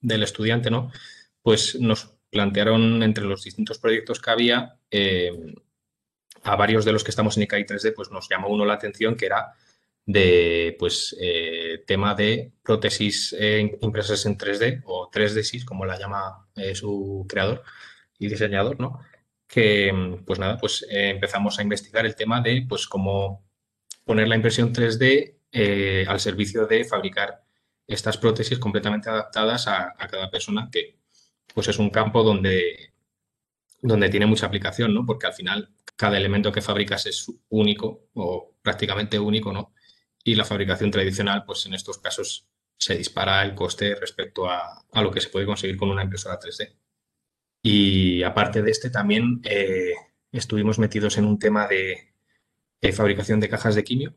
del 0.00 0.22
estudiante, 0.22 0.70
¿no? 0.70 0.92
pues 1.42 1.74
nos 1.80 2.14
plantearon 2.30 3.02
entre 3.02 3.24
los 3.24 3.42
distintos 3.42 3.78
proyectos 3.78 4.20
que 4.20 4.30
había, 4.30 4.76
eh, 4.90 5.32
a 6.42 6.56
varios 6.56 6.84
de 6.84 6.92
los 6.92 7.02
que 7.02 7.10
estamos 7.10 7.36
en 7.36 7.44
ICAI 7.44 7.64
3D, 7.64 7.94
pues 7.94 8.10
nos 8.10 8.28
llamó 8.28 8.48
uno 8.48 8.64
la 8.64 8.74
atención 8.74 9.16
que 9.16 9.26
era 9.26 9.54
de 10.04 10.76
pues 10.78 11.16
eh, 11.20 11.84
tema 11.86 12.14
de 12.14 12.52
prótesis 12.62 13.34
eh, 13.38 13.78
impresas 13.80 14.24
en 14.26 14.38
3D 14.38 14.82
o 14.84 15.10
3D 15.10 15.64
como 15.64 15.84
la 15.84 15.98
llama 15.98 16.46
su 16.74 17.26
creador 17.28 17.62
y 18.18 18.28
diseñador, 18.28 18.78
¿no? 18.80 19.00
que, 19.48 20.20
pues 20.26 20.38
nada, 20.38 20.58
pues 20.58 20.86
eh, 20.90 21.10
empezamos 21.10 21.58
a 21.58 21.62
investigar 21.62 22.06
el 22.06 22.14
tema 22.14 22.40
de, 22.42 22.64
pues, 22.68 22.86
cómo 22.86 23.44
poner 24.04 24.28
la 24.28 24.36
impresión 24.36 24.72
3D 24.72 25.37
eh, 25.52 26.04
al 26.08 26.20
servicio 26.20 26.66
de 26.66 26.84
fabricar 26.84 27.42
estas 27.86 28.18
prótesis 28.18 28.58
completamente 28.58 29.08
adaptadas 29.08 29.66
a, 29.68 29.94
cada 30.10 30.30
persona, 30.30 30.68
que 30.70 30.98
pues 31.54 31.68
es 31.68 31.78
un 31.78 31.90
campo 31.90 32.22
donde, 32.22 32.92
donde 33.80 34.08
tiene 34.10 34.26
mucha 34.26 34.46
aplicación, 34.46 34.94
¿no? 34.94 35.06
Porque 35.06 35.26
al 35.26 35.32
final 35.32 35.70
cada 35.96 36.16
elemento 36.18 36.52
que 36.52 36.62
fabricas 36.62 37.06
es 37.06 37.26
único 37.48 38.08
o 38.14 38.54
prácticamente 38.62 39.18
único, 39.18 39.52
¿no? 39.52 39.72
Y 40.22 40.34
la 40.34 40.44
fabricación 40.44 40.90
tradicional, 40.90 41.44
pues 41.44 41.64
en 41.66 41.74
estos 41.74 41.98
casos 41.98 42.46
se 42.76 42.96
dispara 42.96 43.42
el 43.42 43.54
coste 43.54 43.94
respecto 43.94 44.48
a, 44.48 44.84
a 44.92 45.02
lo 45.02 45.10
que 45.10 45.20
se 45.20 45.30
puede 45.30 45.46
conseguir 45.46 45.76
con 45.76 45.90
una 45.90 46.04
impresora 46.04 46.38
3D. 46.38 46.76
Y 47.62 48.22
aparte 48.22 48.62
de 48.62 48.70
este, 48.70 48.90
también 48.90 49.40
eh, 49.44 49.92
estuvimos 50.32 50.78
metidos 50.78 51.18
en 51.18 51.24
un 51.24 51.38
tema 51.38 51.66
de, 51.66 52.12
fabricación 52.92 53.40
de 53.40 53.48
cajas 53.48 53.74
de 53.74 53.84
quimio, 53.84 54.14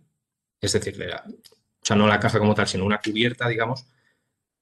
es 0.61 0.73
decir, 0.73 0.95
o 1.03 1.85
sea, 1.85 1.97
no 1.97 2.07
la 2.07 2.19
caja 2.19 2.39
como 2.39 2.53
tal, 2.53 2.67
sino 2.67 2.85
una 2.85 3.01
cubierta, 3.01 3.47
digamos, 3.47 3.85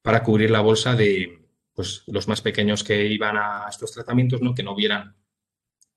para 0.02 0.22
cubrir 0.22 0.50
la 0.50 0.62
bolsa 0.62 0.94
de 0.94 1.46
pues, 1.74 2.02
los 2.06 2.26
más 2.26 2.40
pequeños 2.40 2.82
que 2.82 3.06
iban 3.06 3.36
a 3.36 3.66
estos 3.68 3.92
tratamientos, 3.92 4.40
¿no? 4.40 4.54
que 4.54 4.62
no 4.62 4.74
vieran 4.74 5.14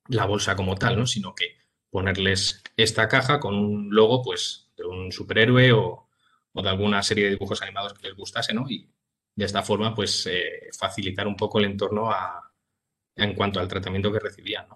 la 0.09 0.25
bolsa 0.25 0.55
como 0.55 0.75
tal, 0.75 0.97
¿no? 0.97 1.07
sino 1.07 1.33
que 1.33 1.57
ponerles 1.89 2.61
esta 2.75 3.07
caja 3.07 3.39
con 3.39 3.55
un 3.55 3.95
logo 3.95 4.21
pues, 4.21 4.71
de 4.75 4.83
un 4.83 5.11
superhéroe 5.11 5.71
o, 5.71 6.09
de 6.53 6.69
alguna 6.69 7.01
serie 7.01 7.25
de 7.25 7.31
dibujos 7.31 7.61
animados 7.61 7.93
que 7.93 8.07
les 8.07 8.17
gustase, 8.17 8.53
¿no? 8.53 8.69
y 8.69 8.89
de 9.35 9.45
esta 9.45 9.63
forma 9.63 9.95
pues, 9.95 10.27
eh, 10.27 10.69
facilitar 10.77 11.27
un 11.27 11.37
poco 11.37 11.59
el 11.59 11.65
entorno 11.65 12.11
en 13.15 13.33
cuanto 13.33 13.59
al 13.59 13.67
tratamiento 13.67 14.11
que 14.11 14.19
recibían. 14.19 14.67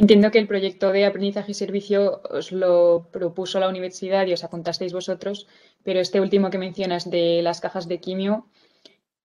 Entiendo 0.00 0.30
que 0.30 0.38
el 0.38 0.46
proyecto 0.46 0.92
de 0.92 1.06
aprendizaje 1.06 1.50
y 1.50 1.54
servicio 1.54 2.22
os 2.30 2.52
lo 2.52 3.08
propuso 3.10 3.58
la 3.58 3.68
universidad 3.68 4.28
y 4.28 4.32
os 4.32 4.44
apuntasteis 4.44 4.92
vosotros, 4.92 5.48
pero 5.82 5.98
este 5.98 6.20
último 6.20 6.50
que 6.50 6.58
mencionas 6.58 7.10
de 7.10 7.42
las 7.42 7.60
cajas 7.60 7.88
de 7.88 7.98
quimio, 7.98 8.46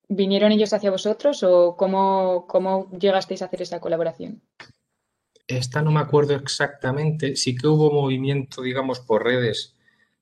¿vinieron 0.07 0.51
ellos 0.51 0.73
hacia 0.73 0.89
vosotros 0.89 1.43
o 1.43 1.77
cómo, 1.77 2.47
cómo 2.47 2.89
llegasteis 2.89 3.43
a 3.43 3.45
hacer 3.45 3.61
esa 3.61 3.79
colaboración? 3.79 4.41
Esta 5.45 5.83
no 5.83 5.91
me 5.91 5.99
acuerdo 5.99 6.33
exactamente. 6.33 7.35
Sí 7.35 7.55
que 7.55 7.67
hubo 7.67 7.91
movimiento, 7.91 8.63
digamos, 8.63 8.99
por 8.99 9.23
redes 9.23 9.75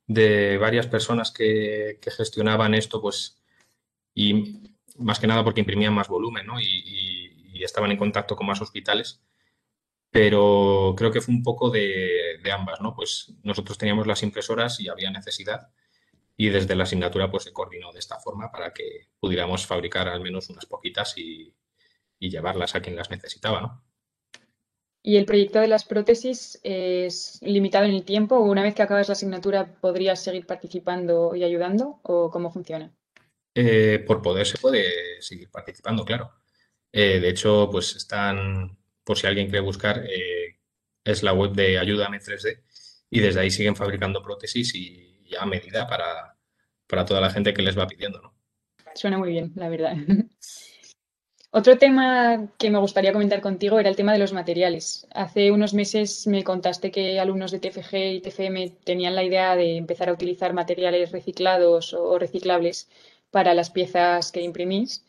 de 0.05 0.57
varias 0.57 0.87
personas 0.87 1.31
que, 1.31 1.97
gestionaban 2.17 2.73
esto, 2.73 3.01
pues, 3.01 3.41
y 4.13 4.73
más 4.97 5.17
que 5.17 5.27
nada 5.27 5.45
porque 5.45 5.61
imprimían 5.61 5.93
más 5.93 6.09
volumen, 6.09 6.45
¿no? 6.45 6.59
y 6.59 7.63
estaban 7.63 7.91
en 7.91 7.97
contacto 7.97 8.35
con 8.35 8.47
más 8.47 8.59
hospitales, 8.59 9.21
pero 10.11 10.93
creo 10.97 11.11
que 11.11 11.21
fue 11.21 11.33
un 11.33 11.41
poco 11.41 11.69
de, 11.69 12.39
ambas, 12.53 12.81
¿no? 12.81 12.93
Pues 12.93 13.33
nosotros 13.43 13.77
teníamos 13.77 14.05
las 14.05 14.23
impresoras 14.23 14.79
y 14.79 14.89
había 14.89 15.09
necesidad 15.09 15.69
y 16.35 16.49
desde 16.49 16.75
la 16.75 16.83
asignatura 16.83 17.31
pues 17.31 17.43
se 17.43 17.53
coordinó 17.53 17.93
de 17.93 17.99
esta 17.99 18.19
forma 18.19 18.51
para 18.51 18.73
que 18.73 19.07
pudiéramos 19.19 19.65
fabricar 19.65 20.09
al 20.09 20.21
menos 20.21 20.49
unas 20.49 20.65
poquitas 20.65 21.17
y, 21.17 21.53
llevarlas 22.19 22.75
a 22.75 22.81
quien 22.81 22.95
las 22.95 23.09
necesitaba, 23.09 23.61
¿no? 23.61 23.83
¿Y 25.01 25.17
el 25.17 25.25
proyecto 25.25 25.59
de 25.59 25.67
las 25.67 25.85
prótesis 25.85 26.59
es 26.61 27.39
limitado 27.41 27.85
en 27.85 27.95
el 27.95 28.03
tiempo 28.03 28.35
o 28.35 28.43
una 28.43 28.61
vez 28.61 28.75
que 28.75 28.83
acabas 28.83 29.07
la 29.07 29.13
asignatura 29.13 29.73
podrías 29.81 30.21
seguir 30.21 30.45
participando 30.45 31.35
y 31.35 31.43
ayudando 31.43 31.99
o 32.03 32.29
cómo 32.29 32.51
funciona? 32.51 32.93
Eh, 33.55 34.03
por 34.05 34.21
poder 34.21 34.45
se 34.45 34.59
puede 34.59 35.19
seguir 35.19 35.49
participando, 35.49 36.05
claro. 36.05 36.31
Eh, 36.91 37.19
de 37.19 37.29
hecho, 37.29 37.69
pues 37.71 37.95
están, 37.95 38.77
por 39.03 39.17
si 39.17 39.27
alguien 39.27 39.47
quiere 39.47 39.61
buscar, 39.61 40.03
eh, 40.05 40.57
es 41.03 41.23
la 41.23 41.33
web 41.33 41.51
de 41.53 41.79
Ayúdame 41.79 42.19
3D 42.19 42.61
y 43.09 43.19
desde 43.19 43.41
ahí 43.41 43.51
siguen 43.51 43.75
fabricando 43.75 44.21
prótesis 44.21 44.73
y, 44.75 45.07
a 45.39 45.45
medida 45.45 45.87
para, 45.87 46.37
para, 46.87 47.05
toda 47.05 47.21
la 47.21 47.29
gente 47.29 47.53
que 47.53 47.61
les 47.61 47.77
va 47.77 47.87
pidiendo. 47.87 48.21
¿no? 48.21 48.33
Suena 48.93 49.17
muy 49.17 49.29
bien, 49.29 49.53
la 49.55 49.69
verdad. 49.69 49.95
Otro 51.53 51.77
tema 51.77 52.49
que 52.57 52.69
me 52.69 52.79
gustaría 52.79 53.11
comentar 53.11 53.41
contigo 53.41 53.77
era 53.77 53.89
el 53.89 53.97
tema 53.97 54.13
de 54.13 54.19
los 54.19 54.31
materiales. 54.31 55.05
Hace 55.13 55.51
unos 55.51 55.73
meses 55.73 56.25
me 56.25 56.45
contaste 56.45 56.91
que 56.91 57.19
alumnos 57.19 57.51
de 57.51 57.59
TFG 57.59 57.95
y 57.95 58.21
TFM 58.21 58.69
tenían 58.85 59.15
la 59.15 59.23
idea 59.23 59.57
de 59.57 59.75
empezar 59.75 60.07
a 60.07 60.13
utilizar 60.13 60.53
materiales 60.53 61.11
reciclados 61.11 61.93
o 61.93 62.17
reciclables 62.17 62.89
para 63.31 63.53
las 63.53 63.69
piezas 63.69 64.31
que 64.31 64.41
imprimís. 64.41 65.03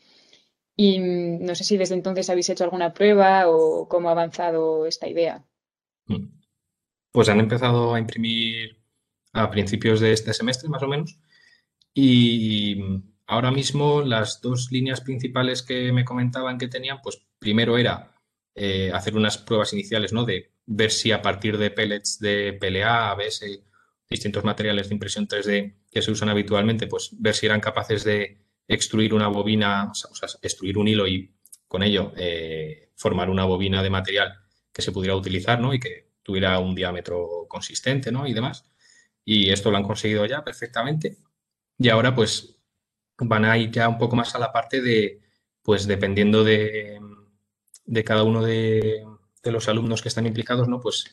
Y 0.77 0.99
mm, 0.99 1.45
no 1.45 1.55
sé 1.55 1.65
si 1.65 1.77
desde 1.77 1.95
entonces 1.95 2.31
habéis 2.31 2.49
hecho 2.51 2.65
alguna 2.65 2.93
prueba 2.93 3.49
o 3.49 3.89
cómo 3.89 4.09
ha 4.09 4.13
avanzado 4.13 4.87
esta 4.87 5.09
idea. 5.09 5.45
Mm. 6.07 6.27
Pues 7.11 7.29
han 7.29 7.41
empezado 7.41 7.95
a 7.95 7.99
imprimir 7.99 8.79
a 9.33 9.51
principios 9.51 10.01
de 10.01 10.13
este 10.13 10.33
semestre, 10.33 10.69
más 10.69 10.83
o 10.83 10.89
menos. 10.89 11.19
Y 11.95 12.77
mm, 12.77 13.13
ahora 13.27 13.51
mismo 13.51 14.03
las 14.03 14.41
dos 14.41 14.71
líneas 14.71 15.01
principales 15.01 15.63
que 15.63 15.93
me 15.93 16.05
comentaban 16.05 16.59
que 16.59 16.69
tenían, 16.69 17.01
pues 17.03 17.23
primero 17.39 17.77
era 17.79 18.15
eh, 18.55 18.91
hacer 18.93 19.17
unas 19.17 19.39
pruebas 19.39 19.73
iniciales, 19.73 20.13
¿no? 20.13 20.25
De 20.25 20.53
ver 20.67 20.91
si 20.91 21.13
a 21.13 21.23
partir 21.23 21.59
de 21.59 21.71
pellets 21.71 22.19
de 22.19 22.53
PLA, 22.55 23.11
ABS, 23.11 23.45
distintos 24.09 24.45
materiales 24.45 24.89
de 24.89 24.95
impresión 24.95 25.27
3D 25.27 25.75
que 25.91 26.03
se 26.03 26.11
usan 26.11 26.29
habitualmente, 26.29 26.87
pues 26.87 27.11
ver 27.19 27.35
si 27.35 27.47
eran 27.47 27.61
capaces 27.61 28.05
de 28.05 28.42
extruir 28.75 29.15
una 29.15 29.29
bobina, 29.29 29.91
o 29.91 30.15
sea, 30.15 30.29
extruir 30.43 30.79
un 30.79 30.89
hilo 30.89 31.07
y 31.07 31.35
con 31.69 31.83
ello 31.83 32.13
eh, 32.17 32.91
formar 32.97 33.31
una 33.31 33.45
bobina 33.45 33.83
de 33.83 33.91
material 33.91 34.35
que 34.73 34.83
se 34.83 34.93
pudiera 34.93 35.17
utilizar, 35.17 35.61
¿no? 35.61 35.75
Y 35.75 35.81
que 35.81 36.13
tuviera 36.23 36.59
un 36.59 36.75
diámetro 36.75 37.47
consistente, 37.49 38.11
¿no? 38.13 38.27
Y 38.27 38.33
demás. 38.33 38.65
Y 39.25 39.51
esto 39.51 39.71
lo 39.71 39.77
han 39.77 39.85
conseguido 39.85 40.27
ya 40.27 40.43
perfectamente. 40.45 41.19
Y 41.79 41.89
ahora, 41.89 42.15
pues, 42.15 42.57
van 43.19 43.45
a 43.45 43.59
ir 43.59 43.71
ya 43.71 43.89
un 43.89 43.99
poco 43.99 44.17
más 44.17 44.35
a 44.35 44.39
la 44.39 44.53
parte 44.53 44.81
de, 44.81 45.21
pues, 45.63 45.87
dependiendo 45.87 46.45
de, 46.45 47.01
de 47.85 48.05
cada 48.05 48.23
uno 48.23 48.43
de, 48.43 49.05
de, 49.43 49.53
los 49.53 49.69
alumnos 49.69 50.03
que 50.03 50.09
están 50.09 50.27
implicados, 50.27 50.69
¿no? 50.69 50.81
Pues, 50.81 51.05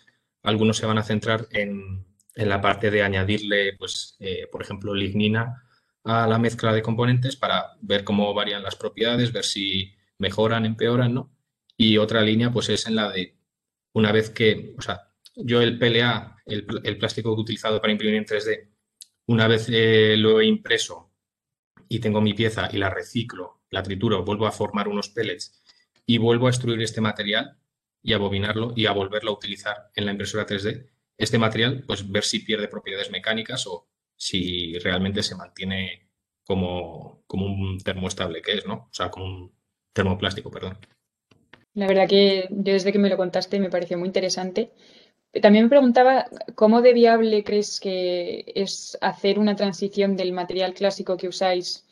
algunos 0.43 0.77
se 0.77 0.85
van 0.85 0.97
a 0.97 1.03
centrar 1.03 1.47
en, 1.51 2.05
en 2.35 2.49
la 2.49 2.61
parte 2.61 2.91
de 2.91 3.03
añadirle, 3.03 3.73
pues, 3.77 4.15
eh, 4.19 4.47
por 4.51 4.61
ejemplo, 4.61 4.93
lignina 4.93 5.63
a 6.03 6.27
la 6.27 6.39
mezcla 6.39 6.74
de 6.74 6.82
componentes 6.82 7.36
para 7.36 7.77
ver 7.82 8.03
cómo 8.03 8.34
varían 8.34 8.63
las 8.63 8.75
propiedades, 8.75 9.32
ver 9.32 9.46
si 9.46 9.94
mejoran, 10.18 10.65
empeoran, 10.65 11.13
¿no? 11.13 11.32
Y 11.77 11.98
otra 11.98 12.22
línea, 12.22 12.51
pues, 12.51 12.70
es 12.70 12.88
en 12.88 12.96
la 12.96 13.10
de 13.10 13.38
una 13.94 14.12
vez 14.12 14.29
que, 14.29 14.74
o 14.77 14.82
sea, 14.82 15.10
yo 15.36 15.62
el 15.62 15.77
PLA, 15.79 16.38
el, 16.46 16.98
plástico 16.98 17.36
que 17.36 17.41
utilizado 17.41 17.79
para 17.82 17.91
imprimir 17.91 18.15
en 18.15 18.25
3D, 18.25 18.70
una 19.27 19.48
vez 19.48 19.68
eh, 19.70 20.15
lo 20.18 20.41
he 20.41 20.46
impreso 20.46 21.12
y 21.88 22.00
tengo 22.00 22.22
mi 22.22 22.34
pieza 22.34 22.70
y 22.72 22.77
la 22.77 22.89
reciclo, 22.89 23.62
la 23.70 23.84
trituro, 23.84 24.24
vuelvo 24.24 24.48
a 24.48 24.51
formar 24.51 24.88
unos 24.88 25.10
pellets 25.10 25.62
y 26.06 26.18
vuelvo 26.18 26.48
a 26.48 26.50
extruir 26.50 26.82
este 26.82 27.01
material 27.01 27.58
y 28.01 28.13
a 28.13 28.18
bobinarlo 28.18 28.74
y 28.75 28.86
a 28.86 28.91
volverlo 28.91 29.32
a 29.32 29.34
utilizar 29.36 29.91
en 29.96 30.06
la 30.06 30.12
impresora 30.12 30.46
3D, 30.46 30.89
este 31.18 31.38
material, 31.38 31.84
pues 31.86 32.10
ver 32.10 32.24
si 32.24 32.39
pierde 32.39 32.68
propiedades 32.68 33.12
mecánicas 33.12 33.68
o 33.68 33.88
si 34.19 34.77
realmente 34.79 35.23
se 35.23 35.35
mantiene 35.35 36.09
como, 36.43 37.23
como 37.25 37.45
un 37.45 37.79
termoestable 37.79 38.41
que 38.41 38.53
es, 38.53 38.65
¿no? 38.65 38.73
O 38.73 38.89
sea, 38.91 39.09
como 39.09 39.25
un 39.25 39.51
termoplástico, 39.93 40.51
perdón. 40.51 40.77
La 41.73 41.88
verdad 41.88 42.09
que 42.09 42.47
yo 42.49 42.73
desde 42.73 42.91
que 42.91 42.99
me 42.99 43.09
lo 43.09 43.17
contaste 43.17 43.59
me 43.59 43.69
pareció 43.69 43.97
muy 43.97 44.07
interesante. 44.07 44.71
También 45.41 45.65
me 45.65 45.69
preguntaba 45.69 46.25
cómo 46.55 46.81
de 46.81 46.93
viable 46.93 47.43
crees 47.43 47.79
que 47.79 48.51
es 48.55 48.97
hacer 49.01 49.39
una 49.39 49.55
transición 49.55 50.17
del 50.17 50.33
material 50.33 50.73
clásico 50.73 51.17
que 51.17 51.27
usáis 51.27 51.85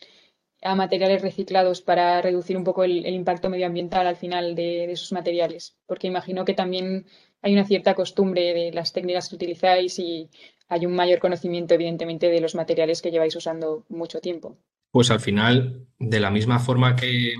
a 0.61 0.75
materiales 0.75 1.21
reciclados 1.21 1.81
para 1.81 2.21
reducir 2.21 2.57
un 2.57 2.63
poco 2.63 2.83
el, 2.83 3.05
impacto 3.05 3.49
medioambiental 3.49 4.07
al 4.07 4.15
final 4.15 4.55
de, 4.55 4.91
esos 4.91 5.11
materiales, 5.11 5.77
porque 5.85 6.07
imagino 6.07 6.43
que 6.45 6.55
también 6.55 7.05
hay 7.41 7.53
una 7.53 7.65
cierta 7.65 7.93
costumbre 7.93 8.53
de 8.53 8.71
las 8.73 8.91
técnicas 8.91 9.29
que 9.29 9.35
utilizáis 9.35 9.99
y 9.99 10.29
hay 10.67 10.85
un 10.85 10.95
mayor 10.95 11.19
conocimiento, 11.19 11.73
evidentemente, 11.73 12.29
de 12.29 12.41
los 12.41 12.55
materiales 12.55 13.01
que 13.01 13.11
lleváis 13.11 13.35
usando 13.35 13.85
mucho 13.89 14.19
tiempo. 14.19 14.57
Pues 14.91 15.11
al 15.11 15.19
final, 15.19 15.87
de 15.99 16.19
la 16.19 16.31
misma 16.31 16.59
forma 16.59 16.95
que, 16.95 17.35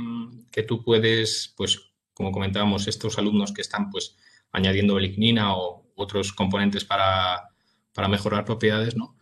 tú 0.68 0.84
puedes, 0.84 1.54
pues 1.56 1.92
como 2.14 2.32
comentábamos, 2.32 2.88
estos 2.88 3.18
alumnos 3.18 3.52
que 3.52 3.62
están 3.62 3.92
pues 3.92 4.18
añadiendo 4.52 4.98
lignina 4.98 5.56
o 5.56 5.86
otros 5.96 6.34
componentes 6.34 6.84
para, 6.84 7.50
para 7.94 8.08
mejorar 8.08 8.44
propiedades, 8.44 8.96
¿no? 8.96 9.18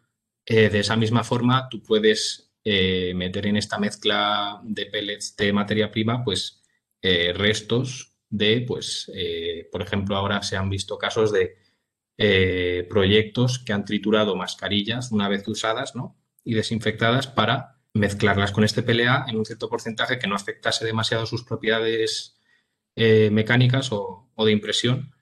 Eh, 0.46 0.70
de 0.70 0.80
esa 0.80 0.96
misma 0.96 1.24
forma, 1.24 1.68
tú 1.70 1.82
puedes 1.82 2.54
eh, 2.64 3.14
meter 3.16 3.48
en 3.48 3.58
esta 3.58 3.80
mezcla 3.80 4.62
de 4.64 4.86
pellets 4.86 5.36
de 5.36 5.52
materia 5.52 5.92
prima, 5.92 6.24
pues 6.24 6.62
eh, 7.02 7.34
restos 7.34 8.14
de, 8.30 8.62
pues, 8.68 9.12
por 9.72 9.82
ejemplo, 9.82 10.16
ahora 10.16 10.42
se 10.42 10.58
han 10.58 10.70
visto 10.70 10.98
casos 10.98 11.32
de 11.32 11.58
proyectos 12.18 13.60
que 13.60 13.74
han 13.74 13.86
triturado 13.86 14.36
mascarillas 14.36 15.12
una 15.12 15.28
vez 15.28 15.48
usadas, 15.48 15.96
¿no? 15.96 16.18
Y 16.44 16.54
desinfectadas 16.54 17.28
para 17.28 17.80
mezclarlas 17.94 18.52
con 18.52 18.64
este 18.64 18.84
PLA 18.84 19.26
en 19.28 19.38
un 19.38 19.46
cierto 19.46 19.70
porcentaje 19.70 20.20
que 20.20 20.28
no 20.28 20.36
afectase 20.36 20.86
demasiado 20.86 21.26
sus 21.26 21.44
propiedades 21.44 22.38
mecánicas 22.96 23.90
o, 23.92 24.30
de 24.38 24.52
impresión 24.52 25.14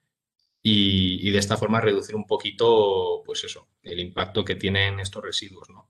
y, 0.62 1.28
y, 1.28 1.32
de 1.32 1.40
esta 1.40 1.58
forma 1.58 1.82
reducir 1.82 2.16
un 2.16 2.28
poquito, 2.28 3.24
pues 3.26 3.44
eso, 3.44 3.68
el 3.82 4.00
impacto 4.00 4.46
que 4.46 4.56
tienen 4.56 5.00
estos 5.00 5.24
residuos, 5.24 5.70
¿no? 5.70 5.90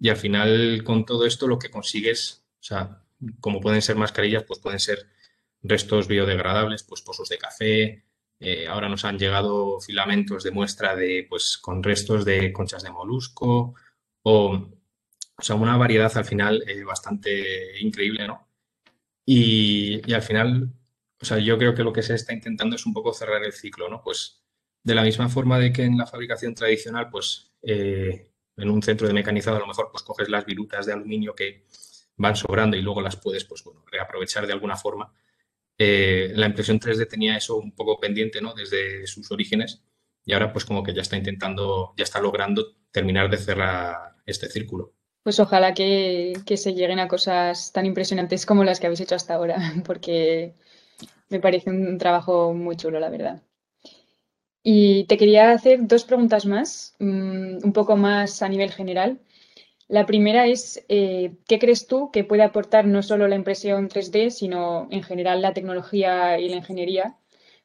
Y 0.00 0.08
al 0.10 0.16
final, 0.16 0.82
con 0.84 1.04
todo 1.04 1.26
esto, 1.26 1.46
lo 1.46 1.58
que 1.58 1.70
consigues, 1.70 2.44
o 2.60 2.62
sea, 2.62 3.02
como 3.40 3.60
pueden 3.60 3.82
ser 3.82 3.96
mascarillas, 3.96 4.44
pues 4.44 4.60
pueden 4.60 4.78
ser 4.78 5.08
restos 5.62 6.06
biodegradables, 6.06 6.84
pues 6.84 7.02
pozos 7.02 7.28
de 7.28 7.38
café. 7.38 8.04
Eh, 8.40 8.68
ahora 8.68 8.88
nos 8.88 9.04
han 9.04 9.18
llegado 9.18 9.80
filamentos 9.80 10.44
de 10.44 10.50
muestra 10.50 10.94
de, 10.94 11.26
pues, 11.28 11.58
con 11.58 11.82
restos 11.82 12.24
de 12.24 12.52
conchas 12.52 12.82
de 12.82 12.90
molusco 12.90 13.74
o, 14.22 14.52
o 15.36 15.42
sea, 15.42 15.56
una 15.56 15.76
variedad 15.76 16.16
al 16.16 16.24
final 16.24 16.62
eh, 16.66 16.84
bastante 16.84 17.80
increíble, 17.80 18.26
¿no? 18.26 18.48
Y, 19.24 20.00
y, 20.10 20.14
al 20.14 20.22
final, 20.22 20.72
o 21.20 21.24
sea, 21.24 21.38
yo 21.38 21.58
creo 21.58 21.74
que 21.74 21.84
lo 21.84 21.92
que 21.92 22.02
se 22.02 22.14
está 22.14 22.32
intentando 22.32 22.76
es 22.76 22.86
un 22.86 22.94
poco 22.94 23.12
cerrar 23.12 23.44
el 23.44 23.52
ciclo, 23.52 23.88
¿no? 23.88 24.02
Pues 24.02 24.42
de 24.82 24.94
la 24.94 25.02
misma 25.02 25.28
forma 25.28 25.58
de 25.58 25.72
que 25.72 25.84
en 25.84 25.98
la 25.98 26.06
fabricación 26.06 26.54
tradicional, 26.54 27.10
pues 27.10 27.52
eh, 27.62 28.30
en 28.56 28.70
un 28.70 28.82
centro 28.82 29.06
de 29.06 29.14
mecanizado 29.14 29.56
a 29.56 29.60
lo 29.60 29.66
mejor 29.66 29.88
pues 29.90 30.02
coges 30.02 30.28
las 30.28 30.44
virutas 30.44 30.86
de 30.86 30.92
aluminio 30.92 31.34
que 31.34 31.66
van 32.16 32.36
sobrando 32.36 32.76
y 32.76 32.82
luego 32.82 33.00
las 33.00 33.16
puedes 33.16 33.44
pues 33.44 33.62
bueno, 33.62 33.84
reaprovechar 33.90 34.46
de 34.46 34.52
alguna 34.52 34.76
forma. 34.76 35.12
Eh, 35.78 36.32
la 36.34 36.46
impresión 36.46 36.80
3D 36.80 37.08
tenía 37.08 37.36
eso 37.36 37.56
un 37.56 37.72
poco 37.72 38.00
pendiente 38.00 38.40
¿no? 38.40 38.52
desde 38.52 39.06
sus 39.06 39.30
orígenes 39.30 39.80
y 40.24 40.32
ahora 40.32 40.52
pues 40.52 40.64
como 40.64 40.82
que 40.82 40.92
ya 40.92 41.02
está 41.02 41.16
intentando, 41.16 41.94
ya 41.96 42.04
está 42.04 42.20
logrando 42.20 42.76
terminar 42.90 43.30
de 43.30 43.36
cerrar 43.36 44.16
este 44.26 44.48
círculo. 44.48 44.92
Pues 45.22 45.40
ojalá 45.40 45.74
que, 45.74 46.34
que 46.44 46.56
se 46.56 46.74
lleguen 46.74 46.98
a 46.98 47.08
cosas 47.08 47.72
tan 47.72 47.86
impresionantes 47.86 48.44
como 48.44 48.64
las 48.64 48.80
que 48.80 48.86
habéis 48.86 49.00
hecho 49.00 49.14
hasta 49.14 49.34
ahora, 49.34 49.56
porque 49.86 50.54
me 51.28 51.40
parece 51.40 51.70
un 51.70 51.98
trabajo 51.98 52.52
muy 52.52 52.76
chulo, 52.76 52.98
la 52.98 53.10
verdad. 53.10 53.42
Y 54.62 55.04
te 55.04 55.16
quería 55.16 55.52
hacer 55.52 55.86
dos 55.86 56.04
preguntas 56.04 56.44
más, 56.44 56.94
mm, 56.98 57.64
un 57.64 57.72
poco 57.72 57.96
más 57.96 58.42
a 58.42 58.48
nivel 58.48 58.70
general. 58.72 59.20
La 59.88 60.04
primera 60.04 60.46
es, 60.46 60.84
eh, 60.88 61.32
¿qué 61.48 61.58
crees 61.58 61.86
tú 61.86 62.10
que 62.12 62.24
puede 62.24 62.42
aportar 62.42 62.86
no 62.86 63.02
solo 63.02 63.26
la 63.26 63.36
impresión 63.36 63.88
3D, 63.88 64.30
sino 64.30 64.86
en 64.90 65.02
general 65.02 65.40
la 65.40 65.54
tecnología 65.54 66.38
y 66.38 66.48
la 66.48 66.56
ingeniería 66.56 67.16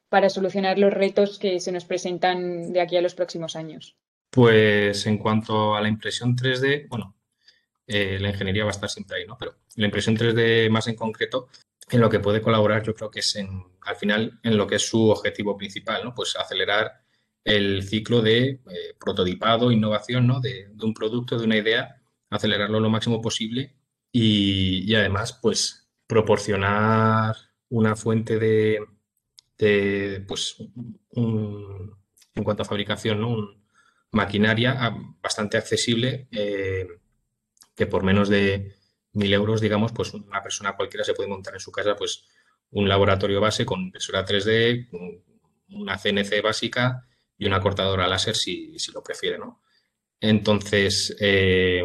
para 0.08 0.30
solucionar 0.30 0.78
los 0.78 0.92
retos 0.92 1.38
que 1.38 1.60
se 1.60 1.70
nos 1.70 1.84
presentan 1.84 2.72
de 2.72 2.80
aquí 2.80 2.96
a 2.96 3.02
los 3.02 3.14
próximos 3.14 3.56
años? 3.56 3.96
Pues 4.30 5.06
en 5.06 5.18
cuanto 5.18 5.74
a 5.74 5.80
la 5.80 5.88
impresión 5.88 6.34
3D, 6.34 6.88
bueno, 6.88 7.14
eh, 7.86 8.18
la 8.18 8.30
ingeniería 8.30 8.64
va 8.64 8.70
a 8.70 8.72
estar 8.72 8.88
siempre 8.88 9.18
ahí, 9.18 9.26
¿no? 9.26 9.36
Pero 9.38 9.56
la 9.76 9.84
impresión 9.84 10.16
3D 10.16 10.70
más 10.70 10.88
en 10.88 10.96
concreto, 10.96 11.48
en 11.90 12.00
lo 12.00 12.08
que 12.08 12.20
puede 12.20 12.40
colaborar 12.40 12.82
yo 12.82 12.94
creo 12.94 13.10
que 13.10 13.20
es 13.20 13.36
en, 13.36 13.62
al 13.82 13.96
final 13.96 14.40
en 14.42 14.56
lo 14.56 14.66
que 14.66 14.76
es 14.76 14.82
su 14.88 15.10
objetivo 15.10 15.56
principal, 15.56 16.02
¿no? 16.02 16.14
Pues 16.14 16.36
acelerar 16.36 17.04
el 17.44 17.82
ciclo 17.82 18.22
de 18.22 18.48
eh, 18.48 18.60
prototipado, 18.98 19.70
innovación, 19.70 20.26
¿no? 20.26 20.40
De, 20.40 20.70
un 20.82 20.94
producto, 20.94 21.38
de 21.38 21.44
una 21.44 21.58
idea, 21.58 22.00
acelerarlo 22.36 22.80
lo 22.80 22.90
máximo 22.90 23.20
posible 23.20 23.76
y, 24.12 24.94
además, 24.94 25.38
pues, 25.42 25.88
proporcionar 26.06 27.36
una 27.68 27.96
fuente 27.96 28.38
de, 28.38 30.24
pues, 30.28 30.56
en 31.16 32.44
cuanto 32.44 32.62
a 32.62 32.66
fabricación, 32.66 33.20
¿no? 33.20 33.64
maquinaria 34.14 34.76
ah, 34.78 34.96
bastante 35.20 35.56
accesible 35.56 36.28
eh, 36.30 36.86
que 37.74 37.86
por 37.86 38.04
menos 38.04 38.28
de 38.28 38.76
mil 39.12 39.32
euros, 39.32 39.60
digamos, 39.60 39.92
pues 39.92 40.14
una 40.14 40.42
persona 40.42 40.76
cualquiera 40.76 41.04
se 41.04 41.14
puede 41.14 41.28
montar 41.28 41.54
en 41.54 41.60
su 41.60 41.70
casa, 41.70 41.96
pues 41.96 42.26
un 42.70 42.88
laboratorio 42.88 43.40
base 43.40 43.66
con 43.66 43.80
impresora 43.82 44.24
3D, 44.24 44.88
una 45.70 45.98
CNC 45.98 46.42
básica 46.42 47.06
y 47.36 47.46
una 47.46 47.60
cortadora 47.60 48.08
láser 48.08 48.36
si, 48.36 48.76
lo 48.92 49.02
prefiere, 49.02 49.38
¿no? 49.38 49.62
Entonces, 50.24 51.14
eh, 51.20 51.82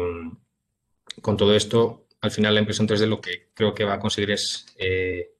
con 1.20 1.36
todo 1.36 1.54
esto, 1.54 2.06
al 2.22 2.30
final 2.30 2.54
la 2.54 2.60
impresión 2.60 2.88
3D 2.88 3.06
lo 3.06 3.20
que 3.20 3.50
creo 3.52 3.74
que 3.74 3.84
va 3.84 3.94
a 3.94 4.00
conseguir 4.00 4.30
es, 4.30 4.64
eh, 4.78 5.32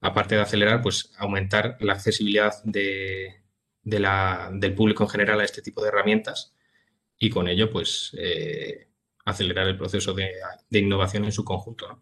aparte 0.00 0.36
de 0.36 0.42
acelerar, 0.42 0.80
pues 0.80 1.12
aumentar 1.18 1.76
la 1.80 1.94
accesibilidad 1.94 2.54
de, 2.62 3.42
del 3.82 4.74
público 4.76 5.02
en 5.02 5.08
general 5.08 5.40
a 5.40 5.44
este 5.44 5.60
tipo 5.60 5.82
de 5.82 5.88
herramientas 5.88 6.54
y 7.18 7.30
con 7.30 7.48
ello, 7.48 7.68
pues, 7.68 8.14
eh, 8.16 8.90
acelerar 9.24 9.66
el 9.66 9.76
proceso 9.76 10.14
de, 10.14 10.30
innovación 10.70 11.24
en 11.24 11.32
su 11.32 11.44
conjunto. 11.44 12.00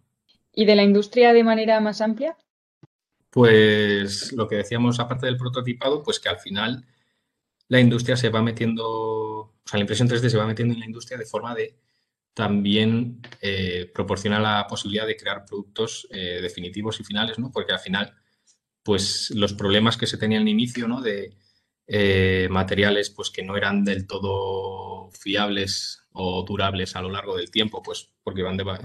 ¿Y 0.53 0.67
de 0.67 0.77
la 0.77 0.83
industria 0.83 1.33
de 1.33 1.43
manera 1.43 1.81
más 1.81 2.03
amplia? 2.03 2.37
Pues 3.31 4.31
lo 4.33 4.47
que 4.47 4.57
decíamos, 4.57 5.01
aparte 5.01 5.25
del 5.25 5.39
prototipado, 5.39 6.03
pues 6.03 6.21
que 6.21 6.29
al 6.29 6.39
final 6.39 6.85
la 7.75 7.81
industria 7.81 8.17
se 8.17 8.29
va 8.29 8.41
metiendo, 8.41 8.85
o 8.87 9.63
sea, 9.65 9.79
la 9.79 9.81
impresión 9.81 10.09
3D 10.09 10.29
se 10.29 10.39
va 10.39 10.47
metiendo 10.47 10.75
en 10.75 10.81
la 10.81 10.87
industria 10.87 11.19
de 11.19 11.27
forma 11.27 11.57
de 11.57 11.77
también 12.33 13.21
eh, 13.41 13.91
proporcionar 13.93 14.41
la 14.41 14.67
posibilidad 14.69 15.07
de 15.07 15.17
crear 15.17 15.45
productos 15.45 16.07
eh, 16.11 16.39
definitivos 16.41 17.01
y 17.01 17.05
finales, 17.05 17.37
¿no? 17.41 17.51
Porque 17.51 17.73
al 17.73 17.81
final, 17.81 18.15
pues 18.85 19.31
los 19.31 19.55
problemas 19.55 19.97
que 19.97 20.07
se 20.07 20.19
tenían 20.19 20.43
al 20.43 20.49
inicio, 20.49 20.87
¿no? 20.87 21.01
De 21.01 21.37
eh, 21.89 22.47
materiales, 22.49 23.11
pues 23.11 23.31
que 23.31 23.43
no 23.43 23.57
eran 23.57 23.85
del 23.85 24.07
todo 24.07 25.11
fiables 25.11 26.01
o 26.13 26.45
durables 26.45 26.95
a 26.95 27.03
lo 27.03 27.11
largo 27.11 27.37
del 27.37 27.51
tiempo, 27.51 27.83
pues 27.83 28.13
porque 28.23 28.43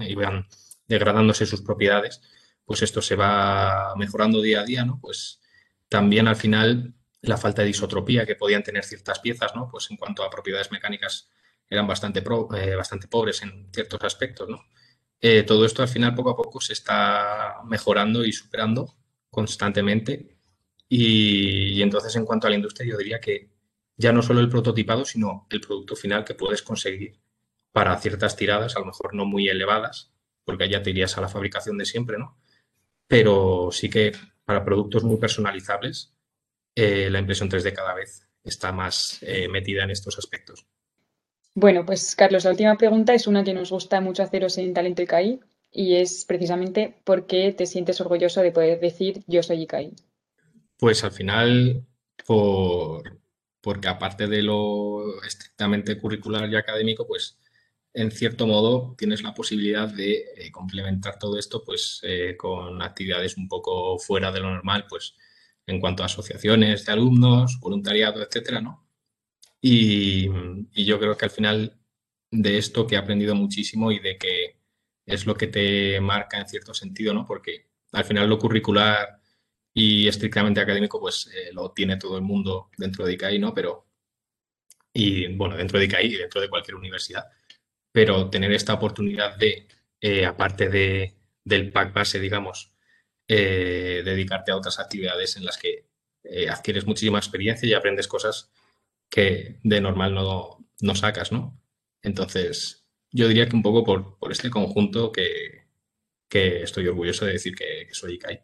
iban 0.08 0.48
degradándose 0.88 1.46
sus 1.46 1.62
propiedades, 1.62 2.20
pues 2.64 2.82
esto 2.82 3.00
se 3.02 3.14
va 3.14 3.94
mejorando 3.96 4.42
día 4.42 4.62
a 4.62 4.64
día, 4.64 4.84
¿no? 4.84 4.98
Pues 5.00 5.40
también 5.88 6.26
al 6.26 6.36
final 6.36 6.94
la 7.22 7.36
falta 7.36 7.62
de 7.62 7.70
isotropía 7.70 8.26
que 8.26 8.36
podían 8.36 8.62
tener 8.62 8.84
ciertas 8.84 9.18
piezas, 9.18 9.54
¿no? 9.54 9.68
Pues 9.70 9.90
en 9.90 9.96
cuanto 9.96 10.22
a 10.22 10.30
propiedades 10.30 10.70
mecánicas 10.72 11.30
eran 11.68 11.86
bastante, 11.86 12.20
eh, 12.56 12.74
bastante 12.74 13.08
pobres 13.08 13.42
en 13.42 13.68
ciertos 13.72 14.02
aspectos, 14.02 14.48
¿no? 14.48 14.64
Eh, 15.20 15.42
todo 15.42 15.66
esto 15.66 15.82
al 15.82 15.88
final 15.88 16.14
poco 16.14 16.30
a 16.30 16.36
poco 16.36 16.60
se 16.60 16.72
está 16.72 17.58
mejorando 17.64 18.24
y 18.24 18.32
superando 18.32 18.96
constantemente 19.30 20.38
y, 20.88 21.80
entonces 21.82 22.16
en 22.16 22.24
cuanto 22.24 22.46
a 22.46 22.50
la 22.50 22.56
industria 22.56 22.90
yo 22.90 22.98
diría 22.98 23.20
que 23.20 23.50
ya 23.96 24.12
no 24.12 24.22
solo 24.22 24.40
el 24.40 24.48
prototipado, 24.48 25.04
sino 25.04 25.46
el 25.50 25.60
producto 25.60 25.94
final 25.94 26.24
que 26.24 26.34
puedes 26.34 26.62
conseguir 26.62 27.20
para 27.72 27.96
ciertas 27.98 28.36
tiradas, 28.36 28.76
a 28.76 28.80
lo 28.80 28.86
mejor 28.86 29.14
no 29.14 29.24
muy 29.24 29.48
elevadas, 29.48 30.12
porque 30.44 30.68
ya 30.68 30.82
te 30.82 30.90
irías 30.90 31.16
a 31.16 31.20
la 31.20 31.28
fabricación 31.28 31.78
de 31.78 31.86
siempre, 31.86 32.18
¿no? 32.18 32.38
Pero 33.06 33.70
sí 33.72 33.90
que 33.90 34.12
para 34.44 34.64
productos 34.64 35.04
muy 35.04 35.18
personalizables, 35.18 36.14
eh, 36.74 37.08
la 37.10 37.18
impresión 37.18 37.50
3D 37.50 37.72
cada 37.72 37.94
vez 37.94 38.26
está 38.44 38.72
más 38.72 39.18
eh, 39.22 39.48
metida 39.48 39.84
en 39.84 39.90
estos 39.90 40.18
aspectos. 40.18 40.66
Bueno, 41.54 41.84
pues 41.84 42.14
Carlos, 42.14 42.44
la 42.44 42.50
última 42.50 42.76
pregunta 42.76 43.12
es 43.12 43.26
una 43.26 43.44
que 43.44 43.54
nos 43.54 43.70
gusta 43.70 44.00
mucho 44.00 44.22
haceros 44.22 44.56
en 44.58 44.72
Talento 44.72 45.02
ICAI 45.02 45.40
y 45.72 45.96
es 45.96 46.24
precisamente 46.24 47.00
por 47.04 47.26
qué 47.26 47.52
te 47.52 47.66
sientes 47.66 48.00
orgulloso 48.00 48.40
de 48.40 48.52
poder 48.52 48.80
decir 48.80 49.22
yo 49.26 49.42
soy 49.42 49.62
ICAI. 49.62 49.92
Pues 50.78 51.04
al 51.04 51.12
final, 51.12 51.84
por, 52.26 53.20
porque 53.60 53.88
aparte 53.88 54.26
de 54.26 54.42
lo 54.42 55.22
estrictamente 55.22 55.98
curricular 55.98 56.48
y 56.48 56.56
académico, 56.56 57.06
pues 57.06 57.38
en 57.92 58.10
cierto 58.10 58.46
modo 58.46 58.94
tienes 58.96 59.22
la 59.22 59.34
posibilidad 59.34 59.88
de 59.88 60.24
eh, 60.36 60.50
complementar 60.52 61.18
todo 61.18 61.38
esto 61.38 61.64
pues 61.64 62.00
eh, 62.04 62.36
con 62.36 62.80
actividades 62.82 63.36
un 63.36 63.48
poco 63.48 63.98
fuera 63.98 64.30
de 64.30 64.40
lo 64.40 64.50
normal, 64.50 64.86
pues 64.88 65.14
en 65.70 65.80
cuanto 65.80 66.02
a 66.02 66.06
asociaciones 66.06 66.84
de 66.84 66.92
alumnos, 66.92 67.58
voluntariado, 67.60 68.22
etcétera, 68.22 68.60
¿no? 68.60 68.86
Y, 69.60 70.28
yo 70.84 70.98
creo 70.98 71.16
que 71.16 71.24
al 71.26 71.30
final 71.30 71.78
de 72.30 72.58
esto 72.58 72.86
que 72.86 72.94
he 72.94 72.98
aprendido 72.98 73.34
muchísimo 73.34 73.92
y 73.92 73.98
de 73.98 74.16
que 74.18 74.56
es 75.06 75.26
lo 75.26 75.34
que 75.34 75.48
te 75.48 76.00
marca 76.00 76.38
en 76.38 76.48
cierto 76.48 76.74
sentido, 76.74 77.14
¿no? 77.14 77.26
Porque 77.26 77.68
al 77.92 78.04
final 78.04 78.28
lo 78.28 78.38
curricular 78.38 79.20
y 79.74 80.08
estrictamente 80.08 80.60
académico, 80.60 81.00
pues 81.00 81.28
eh, 81.34 81.52
lo 81.52 81.72
tiene 81.72 81.96
todo 81.96 82.16
el 82.16 82.22
mundo 82.22 82.70
dentro 82.76 83.04
de 83.04 83.14
ICAI, 83.14 83.38
¿no? 83.38 83.54
Pero, 83.54 83.86
y 84.92 85.28
bueno, 85.34 85.56
dentro 85.56 85.78
de 85.78 85.86
ICAI 85.86 86.06
y 86.06 86.16
dentro 86.16 86.40
de 86.40 86.48
cualquier 86.48 86.76
universidad. 86.76 87.24
Pero 87.92 88.30
tener 88.30 88.52
esta 88.52 88.74
oportunidad 88.74 89.36
de, 89.36 89.68
eh, 90.00 90.26
aparte 90.26 90.68
de, 90.68 91.14
del 91.44 91.72
pack 91.72 91.92
base, 91.92 92.20
digamos, 92.20 92.72
eh, 93.32 94.02
dedicarte 94.04 94.50
a 94.52 94.56
otras 94.56 94.78
actividades 94.78 95.36
en 95.36 95.44
las 95.44 95.56
que 95.56 95.88
adquieres 96.50 96.86
muchísima 96.86 97.18
experiencia 97.18 97.66
y 97.66 97.72
aprendes 97.72 98.06
cosas 98.06 98.50
que 99.08 99.58
de 99.62 99.80
normal 99.80 100.14
no, 100.14 100.58
no 100.80 100.94
sacas, 100.94 101.32
¿no? 101.32 101.58
Entonces, 102.02 102.84
yo 103.12 103.28
diría 103.28 103.48
que 103.48 103.56
un 103.56 103.62
poco 103.62 103.84
por, 103.84 104.18
por 104.18 104.32
este 104.32 104.50
conjunto 104.50 105.12
que, 105.12 105.66
que, 106.28 106.62
estoy 106.62 106.86
orgulloso 106.86 107.26
de 107.26 107.32
decir 107.32 107.54
que, 107.54 107.88
soy 107.92 108.14
ICAI. 108.14 108.42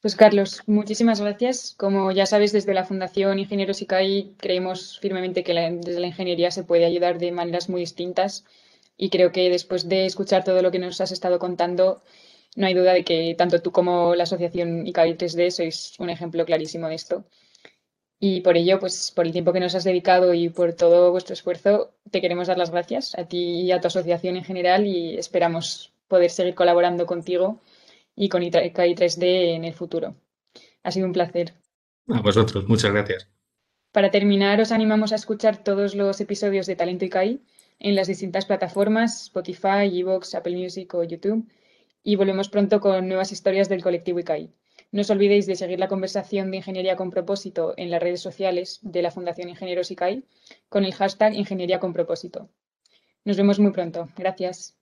Pues 0.00 0.16
Carlos, 0.16 0.62
muchísimas 0.66 1.20
gracias. 1.20 1.74
Como 1.76 2.10
ya 2.10 2.26
sabes, 2.26 2.52
desde 2.52 2.74
la 2.74 2.84
Fundación 2.84 3.38
Ingenieros 3.38 3.82
ICAI 3.82 4.34
creemos 4.38 4.98
firmemente 5.00 5.44
que 5.44 5.52
desde 5.52 6.00
la 6.00 6.06
ingeniería 6.06 6.50
se 6.50 6.64
puede 6.64 6.86
ayudar 6.86 7.18
de 7.18 7.32
maneras 7.32 7.68
muy 7.68 7.82
distintas 7.82 8.44
y 8.96 9.10
creo 9.10 9.30
que 9.30 9.50
después 9.50 9.88
de 9.88 10.06
escuchar 10.06 10.42
todo 10.42 10.62
lo 10.62 10.70
que 10.70 10.78
nos 10.78 11.00
has 11.00 11.12
estado 11.12 11.38
contando, 11.38 12.02
no 12.56 12.66
hay 12.66 12.74
duda 12.74 12.92
de 12.92 13.04
que 13.04 13.34
tanto 13.36 13.60
tú 13.62 13.70
como 13.70 14.14
la 14.14 14.24
Asociación 14.24 14.86
ICAI 14.86 15.16
3D 15.16 15.50
sois 15.50 15.94
un 15.98 16.10
ejemplo 16.10 16.44
clarísimo 16.44 16.88
de 16.88 16.94
esto. 16.94 17.24
Y 18.18 18.42
por 18.42 18.56
ello, 18.56 18.78
pues 18.78 19.12
por 19.14 19.24
el 19.24 19.32
tiempo 19.32 19.52
que 19.52 19.60
nos 19.60 19.74
has 19.74 19.84
dedicado 19.84 20.34
y 20.34 20.50
por 20.50 20.74
todo 20.74 21.10
vuestro 21.10 21.32
esfuerzo, 21.32 21.94
te 22.10 22.20
queremos 22.20 22.48
dar 22.48 22.58
las 22.58 22.70
gracias 22.70 23.16
a 23.18 23.24
ti 23.26 23.62
y 23.62 23.72
a 23.72 23.80
tu 23.80 23.86
asociación 23.86 24.36
en 24.36 24.44
general 24.44 24.86
y 24.86 25.16
esperamos 25.16 25.92
poder 26.06 26.30
seguir 26.30 26.54
colaborando 26.54 27.06
contigo 27.06 27.60
y 28.14 28.28
con 28.28 28.42
ICAI 28.42 28.94
3D 28.94 29.54
en 29.54 29.64
el 29.64 29.72
futuro. 29.72 30.16
Ha 30.82 30.90
sido 30.90 31.06
un 31.06 31.12
placer. 31.12 31.54
A 32.08 32.20
vosotros, 32.20 32.68
muchas 32.68 32.92
gracias. 32.92 33.28
Para 33.92 34.10
terminar, 34.10 34.60
os 34.60 34.72
animamos 34.72 35.12
a 35.12 35.16
escuchar 35.16 35.64
todos 35.64 35.94
los 35.94 36.20
episodios 36.20 36.66
de 36.66 36.76
Talento 36.76 37.04
ICAI 37.06 37.40
en 37.78 37.94
las 37.94 38.08
distintas 38.08 38.44
plataformas 38.44 39.22
Spotify, 39.22 39.88
Evox, 39.92 40.34
Apple 40.34 40.56
Music 40.56 40.92
o 40.94 41.04
YouTube 41.04 41.48
y 42.02 42.16
volvemos 42.16 42.48
pronto 42.48 42.80
con 42.80 43.08
nuevas 43.08 43.32
historias 43.32 43.68
del 43.68 43.82
colectivo 43.82 44.20
ICAI. 44.20 44.50
No 44.92 45.02
os 45.02 45.10
olvidéis 45.10 45.46
de 45.46 45.54
seguir 45.54 45.78
la 45.78 45.88
conversación 45.88 46.50
de 46.50 46.58
Ingeniería 46.58 46.96
con 46.96 47.10
propósito 47.10 47.74
en 47.76 47.90
las 47.90 48.02
redes 48.02 48.20
sociales 48.20 48.80
de 48.82 49.02
la 49.02 49.10
Fundación 49.10 49.48
Ingenieros 49.48 49.90
ICAI 49.90 50.24
con 50.68 50.84
el 50.84 50.94
hashtag 50.94 51.34
Ingeniería 51.34 51.78
con 51.78 51.92
propósito. 51.92 52.48
Nos 53.24 53.36
vemos 53.36 53.60
muy 53.60 53.70
pronto. 53.70 54.08
Gracias. 54.16 54.76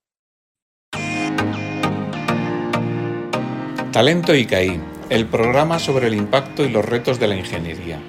Talento 3.93 4.35
ICAI, 4.35 4.81
el 5.11 5.27
programa 5.27 5.79
sobre 5.79 6.07
el 6.07 6.15
impacto 6.15 6.65
y 6.65 6.71
los 6.71 6.85
retos 6.85 7.19
de 7.19 7.27
la 7.27 7.37
ingeniería. 7.37 8.01